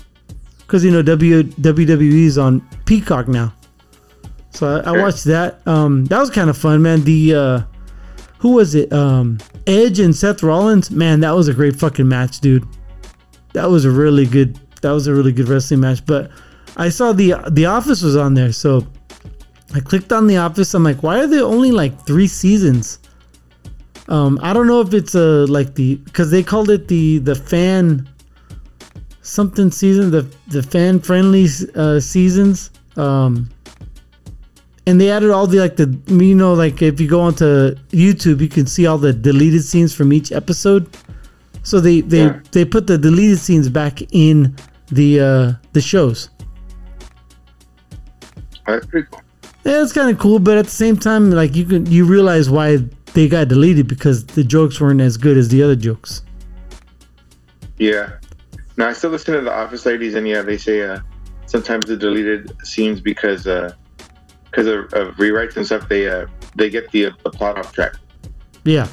[0.59, 3.53] because you know w, WWE is on Peacock now.
[4.51, 5.65] So I, I watched that.
[5.67, 7.01] Um, that was kind of fun, man.
[7.03, 7.61] The uh,
[8.39, 8.91] who was it?
[8.91, 9.37] Um,
[9.67, 10.89] Edge and Seth Rollins.
[10.89, 12.65] Man, that was a great fucking match, dude.
[13.57, 14.59] That was a really good.
[14.83, 16.05] That was a really good wrestling match.
[16.05, 16.29] But
[16.77, 18.85] I saw the the Office was on there, so
[19.73, 20.75] I clicked on the Office.
[20.75, 22.99] I'm like, why are there only like three seasons?
[24.09, 27.33] Um, I don't know if it's a like the because they called it the the
[27.33, 28.07] fan
[29.23, 32.69] something season, the the fan friendly uh, seasons.
[32.95, 33.49] Um,
[34.85, 38.39] and they added all the like the you know like if you go onto YouTube,
[38.39, 40.87] you can see all the deleted scenes from each episode.
[41.67, 42.39] So they they Yeah.
[42.53, 44.55] they put the deleted scenes back in
[44.89, 46.29] the uh the shows.
[48.65, 49.21] That's pretty cool.
[49.65, 52.49] Yeah, it's kind of cool, but at the same time, like you can you realize
[52.49, 52.77] why
[53.15, 56.21] they got deleted because the jokes weren't as good as the other jokes.
[57.77, 58.13] Yeah.
[58.77, 60.99] Now I still listen to the Office ladies, and yeah, they say uh,
[61.47, 66.89] sometimes the deleted scenes because because of, of rewrites and stuff, they uh, they get
[66.91, 67.95] the, the plot off track.
[68.63, 68.87] Yeah.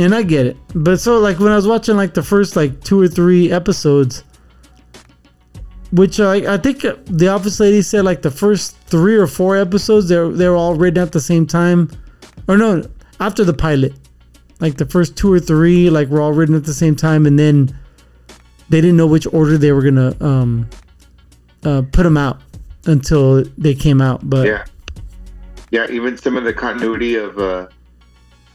[0.00, 0.56] And I get it.
[0.74, 4.24] But so like when I was watching like the first like two or three episodes
[5.92, 10.08] which uh, I think the office lady said like the first 3 or 4 episodes
[10.08, 11.90] they were, they were all written at the same time
[12.48, 12.82] or no
[13.18, 13.92] after the pilot
[14.60, 17.38] like the first 2 or 3 like were all written at the same time and
[17.38, 17.76] then
[18.68, 20.68] they didn't know which order they were to um
[21.64, 22.40] uh, put them out
[22.86, 24.64] until they came out but Yeah.
[25.72, 27.68] Yeah, even some of the continuity of uh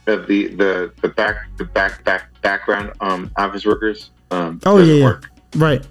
[0.06, 4.94] of the the the back the back back background um office workers um Oh yeah,
[4.94, 5.20] yeah.
[5.56, 5.86] right.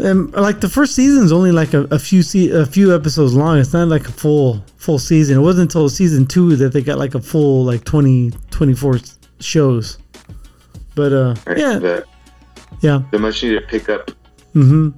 [0.00, 3.58] Um, like the first season's only like a, a few se- a few episodes long.
[3.58, 5.36] It's not like a full full season.
[5.38, 9.18] It wasn't until season two that they got like a full like 20, 24 s-
[9.38, 9.98] shows.
[10.96, 11.58] But uh, Right?
[11.58, 12.04] yeah, The
[12.80, 13.02] yeah.
[13.12, 14.10] the much needed pickup.
[14.56, 14.90] Mm-hmm.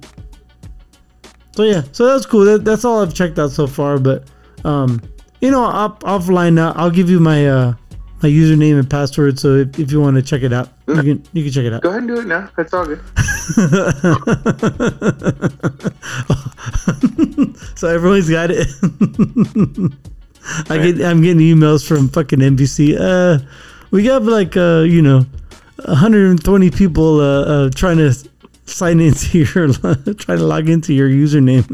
[1.55, 2.43] So yeah, so that's cool.
[2.45, 3.99] That, that's all I've checked out so far.
[3.99, 4.23] But
[4.65, 4.99] um,
[5.41, 7.73] you know, off, offline, uh, I'll give you my uh
[8.23, 9.39] my username and password.
[9.39, 11.73] So if, if you want to check it out, you can you can check it
[11.73, 11.83] out.
[11.83, 12.49] Go ahead and do it now.
[12.55, 13.01] That's all good.
[17.77, 18.67] so everyone's got it.
[20.69, 22.97] I get I'm getting emails from fucking NBC.
[22.99, 23.39] Uh,
[23.91, 25.25] we got like uh you know
[25.85, 28.13] 120 people uh, uh trying to
[28.65, 29.73] sign into your
[30.15, 31.65] trying to log into your username.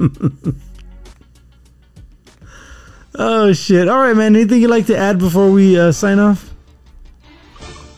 [3.16, 3.88] Oh shit!
[3.88, 4.36] All right, man.
[4.36, 6.54] Anything you'd like to add before we uh, sign off?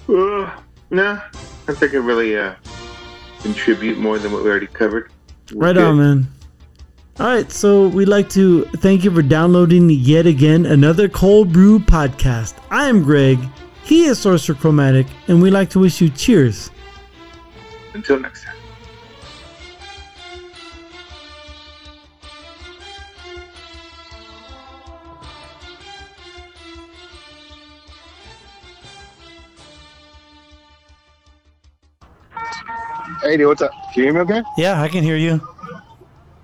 [0.08, 0.52] Uh,
[0.92, 1.22] nah,
[1.68, 2.54] I think I really uh
[3.42, 5.12] contribute more than what we already covered.
[5.54, 5.84] We're Right good.
[5.84, 6.28] on, man.
[7.20, 11.80] All right, so we'd like to thank you for downloading yet again another Cold Brew
[11.80, 12.56] podcast.
[12.70, 13.40] I am Greg.
[13.84, 16.72] He is Sorcerer Chromatic, and we'd like to wish you cheers.
[17.94, 18.55] Until next time.
[33.26, 33.72] Hey, dude, what's up?
[33.92, 34.44] Can you hear me okay?
[34.56, 35.38] Yeah, I can hear you.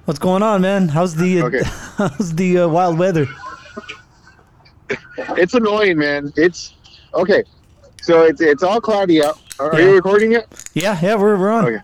[0.05, 0.87] What's going on, man?
[0.87, 1.61] How's the Okay.
[1.63, 3.27] how's the uh, wild weather?
[5.37, 6.33] It's annoying, man.
[6.35, 6.73] It's
[7.13, 7.43] okay.
[8.01, 9.39] So it's it's all cloudy out.
[9.59, 9.89] Are, Yeah.
[9.89, 10.47] you recording it?
[10.73, 11.65] Yeah, yeah, we're we're on.
[11.65, 11.81] Okay.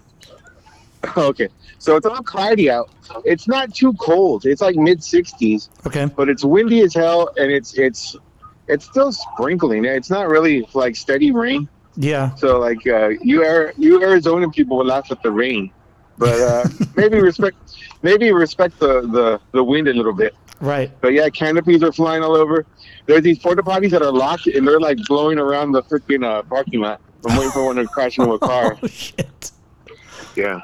[1.17, 1.49] okay.
[1.77, 2.89] So it's all cloudy out.
[3.23, 4.47] It's not too cold.
[4.47, 6.05] It's like mid 60s, Okay.
[6.07, 8.15] but it's windy as hell, and it's it's
[8.67, 9.85] it's still sprinkling.
[9.85, 11.69] It's not really like steady rain.
[11.97, 12.33] Yeah.
[12.35, 15.71] So like uh, you Ari- you Arizona people will laugh at the rain,
[16.17, 17.57] but uh, maybe respect
[18.03, 20.35] maybe respect the, the the wind a little bit.
[20.59, 20.91] Right.
[21.01, 22.65] But yeah, canopies are flying all over.
[23.07, 26.43] There's these porta potties that are locked and they're like blowing around the freaking uh,
[26.43, 27.01] parking lot.
[27.27, 28.77] I'm waiting for one to crash into a car.
[28.81, 29.51] Oh shit.
[30.35, 30.61] Yeah.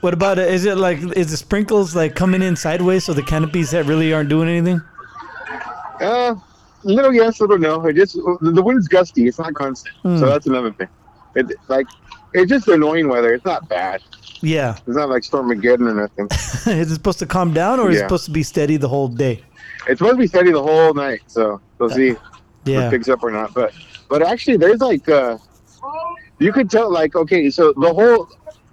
[0.00, 0.52] What about it?
[0.52, 4.12] Is it like is the sprinkles like coming in sideways so the canopies that really
[4.12, 4.80] aren't doing anything?
[6.00, 6.36] Uh,
[6.84, 7.84] little yes, little no.
[7.86, 9.26] It just the wind's gusty.
[9.26, 10.18] It's not constant, Hmm.
[10.18, 10.88] so that's another thing.
[11.34, 11.86] It like
[12.34, 13.32] it's just annoying weather.
[13.34, 14.02] It's not bad.
[14.40, 14.76] Yeah.
[14.86, 16.26] It's not like Stormageddon or nothing.
[16.30, 19.08] is it supposed to calm down or is it supposed to be steady the whole
[19.08, 19.42] day?
[19.88, 22.18] It's supposed to be steady the whole night, so we'll see if
[22.64, 22.86] Yeah.
[22.86, 23.54] it picks up or not.
[23.54, 23.72] But
[24.08, 25.38] but actually, there's like uh,
[26.38, 28.28] you could tell like okay, so the whole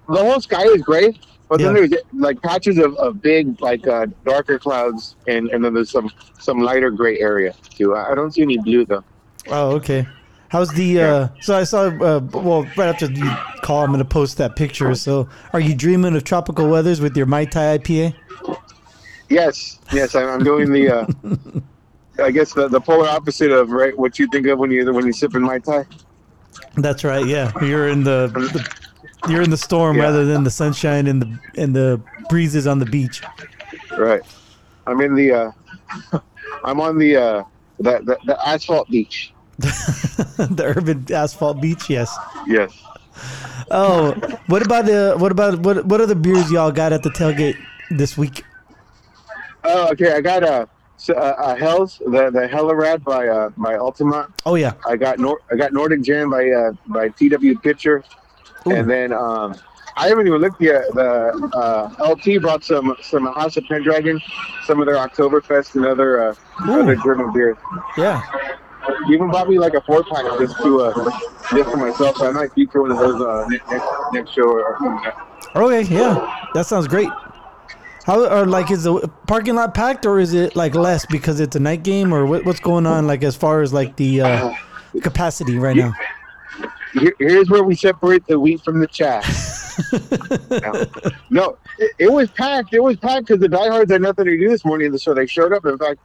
[0.07, 1.18] the whole sky is gray,
[1.50, 1.88] but then Yeah.
[1.88, 6.10] there's like patches of, of big like uh, darker clouds, and and then there's some
[6.40, 7.96] some lighter gray area too.
[7.96, 9.04] I I don't see any blue though.
[9.48, 10.08] Oh, okay.
[10.50, 13.30] How's the uh so I saw uh well right after you
[13.62, 14.96] call I'm gonna post that picture.
[14.96, 18.16] So are you dreaming of tropical weathers with your Mai Tai IPA?
[19.30, 20.90] Yes, yes, I'm, I'm doing the.
[20.90, 24.92] Uh, I guess the, the polar opposite of right what you think of when you
[24.94, 25.86] when you sip in mai tai.
[26.78, 27.52] That's right, yeah.
[27.62, 28.70] You're in the, the
[29.30, 30.04] you're in the storm Yeah.
[30.04, 33.22] rather than the sunshine and the and the breezes on the beach.
[33.98, 34.22] Right.
[34.88, 35.32] I'm in the.
[35.32, 36.20] Uh,
[36.64, 37.44] I'm on the uh,
[37.80, 39.34] the, the the asphalt beach.
[39.58, 42.16] the urban asphalt beach, yes.
[42.48, 42.72] Yes.
[43.72, 44.12] Oh,
[44.48, 47.58] what about the what about what what other beers y'all got at the tailgate
[47.90, 48.44] this week?
[49.64, 50.14] Oh, okay.
[50.14, 50.68] I got a
[51.10, 54.28] uh, uh, Hell's the the Hellerad by uh by Ultima.
[54.46, 54.74] Oh yeah.
[54.88, 58.04] I got Nor- I got Nordic Gem by uh by TW Pitcher,
[58.68, 58.72] Ooh.
[58.72, 59.56] and then um
[59.98, 60.84] I haven't even looked yet.
[60.94, 64.22] The uh, LT brought some some House of Pendragon,
[64.66, 66.36] some of their Oktoberfest and other uh,
[66.68, 67.58] other German beers.
[67.98, 68.22] Yeah.
[69.08, 71.12] He even bought me like a four pack just to uh
[71.52, 72.18] just for myself.
[72.18, 75.12] So I might feature one of those uh next next show or something.
[75.56, 76.46] Okay, yeah.
[76.54, 77.10] That sounds great.
[78.06, 81.56] How or like is the parking lot packed or is it like less because it's
[81.56, 84.54] a night game or what, what's going on like as far as like the uh,
[85.02, 85.94] capacity right now?
[87.00, 89.26] Here, here's where we separate the wheat from the chaff.
[90.52, 90.86] no,
[91.30, 92.74] no it, it was packed.
[92.74, 95.54] It was packed because the diehards had nothing to do this morning, so they showed
[95.54, 95.66] up.
[95.66, 96.00] In fact,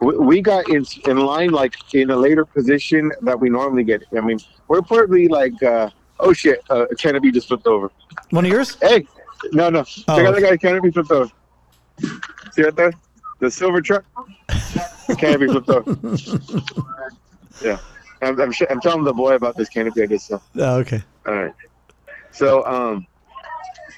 [0.00, 4.02] we, we got in in line like in a later position that we normally get.
[4.16, 4.38] I mean,
[4.68, 5.90] we're probably like, uh,
[6.20, 7.90] oh shit, uh, canopy just flipped over.
[8.30, 8.76] One of yours?
[8.80, 9.06] Hey,
[9.52, 9.84] no, no, Oh,
[10.16, 11.30] check out the guy canopy flipped over.
[12.52, 12.92] See right there,
[13.40, 14.04] the silver truck.
[15.06, 16.96] The canopy flipped over.
[17.62, 17.78] Yeah,
[18.22, 20.38] I'm, I'm, sh- I'm telling the boy about this canopy I just saw.
[20.56, 21.02] Oh, okay.
[21.26, 21.54] All right.
[22.32, 23.06] So, um,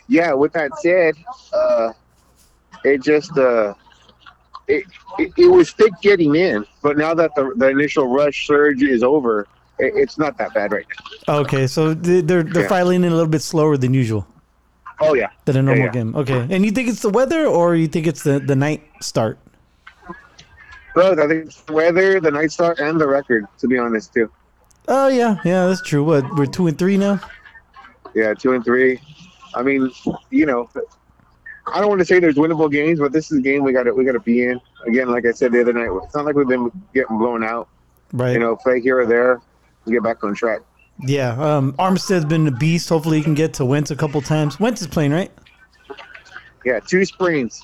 [0.09, 0.33] yeah.
[0.33, 1.15] With that said,
[1.53, 1.93] uh,
[2.85, 3.75] it just uh,
[4.69, 4.85] it,
[5.19, 9.03] it it was thick getting in, but now that the the initial rush surge is
[9.03, 9.47] over,
[9.79, 10.87] it, it's not that bad right
[11.29, 11.39] now.
[11.41, 12.69] Okay, so they- they're they're Yeah.
[12.69, 14.27] filing in a little bit slower than usual
[15.01, 15.29] Oh yeah.
[15.45, 15.91] than a normal yeah.
[15.93, 16.15] game.
[16.17, 19.39] Okay, and you think it's the weather or you think it's the the night start?
[20.95, 21.19] Both.
[21.19, 23.47] I think it's the weather, the night start, and the record.
[23.59, 24.31] To be honest, too.
[24.89, 26.05] Oh yeah, yeah, that's true.
[26.05, 27.21] What we're two and three now.
[28.15, 29.01] Yeah, two and three.
[29.55, 29.91] I mean,
[30.31, 30.69] you know,
[31.67, 33.85] I don't want to say there's winnable games, but this is a game we got
[33.85, 34.61] to we got to be in.
[34.87, 37.69] Again, like I said the other night, it's not like we've been getting blown out.
[38.13, 38.33] Right.
[38.33, 39.41] You know, play here or there,
[39.85, 40.61] and get back on track.
[41.01, 41.33] Yeah.
[41.33, 42.89] Um, Armstead's been a beast.
[42.89, 44.59] Hopefully, he can get to Wentz a couple times.
[44.59, 45.31] Wentz is playing, right?
[46.65, 47.63] Yeah, two sprains.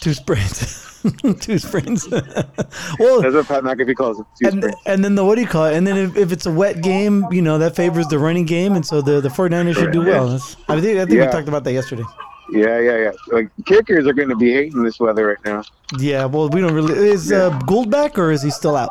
[0.00, 0.84] Two sprints.
[1.40, 2.08] Two sprints.
[2.98, 4.26] well, That's what Pat McAfee calls it.
[4.42, 5.74] Two and, and then the what do you call it?
[5.76, 8.74] And then if, if it's a wet game, you know that favors the running game,
[8.74, 10.28] and so the the 49ers should do well.
[10.28, 12.04] That's, I think I think we talked about that yesterday.
[12.50, 13.12] Yeah, yeah, yeah.
[13.28, 15.62] Like kickers are going to be hating this weather right now.
[15.98, 16.26] Yeah.
[16.26, 16.94] Well, we don't really.
[16.94, 18.90] Is uh, Gould back or is he still out?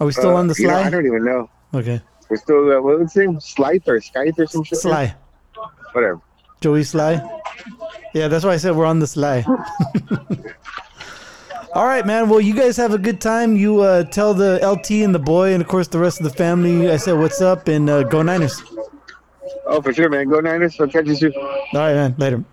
[0.00, 0.74] Are we still Uh, on the you know.
[0.74, 1.48] I don't even know.
[1.74, 2.00] okay.
[2.28, 3.38] We're still uh, what's his name?
[3.38, 4.78] Slythe or Skythe or some shit.
[4.78, 5.14] Sly.
[5.92, 6.20] Whatever.
[6.60, 7.22] Joey Slye.
[8.12, 9.44] Yeah, that's why I said we're on the sly.
[11.76, 12.30] All right, man.
[12.30, 13.54] Well, you guys have a good time.
[13.54, 16.30] You uh, tell the LT and the boy, and of course the rest of the
[16.30, 16.90] family.
[16.90, 18.62] I said, "What's up?" and uh, go Niners.
[19.66, 20.26] Oh, for sure, man.
[20.30, 20.80] Go Niners.
[20.80, 21.34] I'll catch you soon.
[21.36, 22.14] All right, man.
[22.16, 22.44] Later.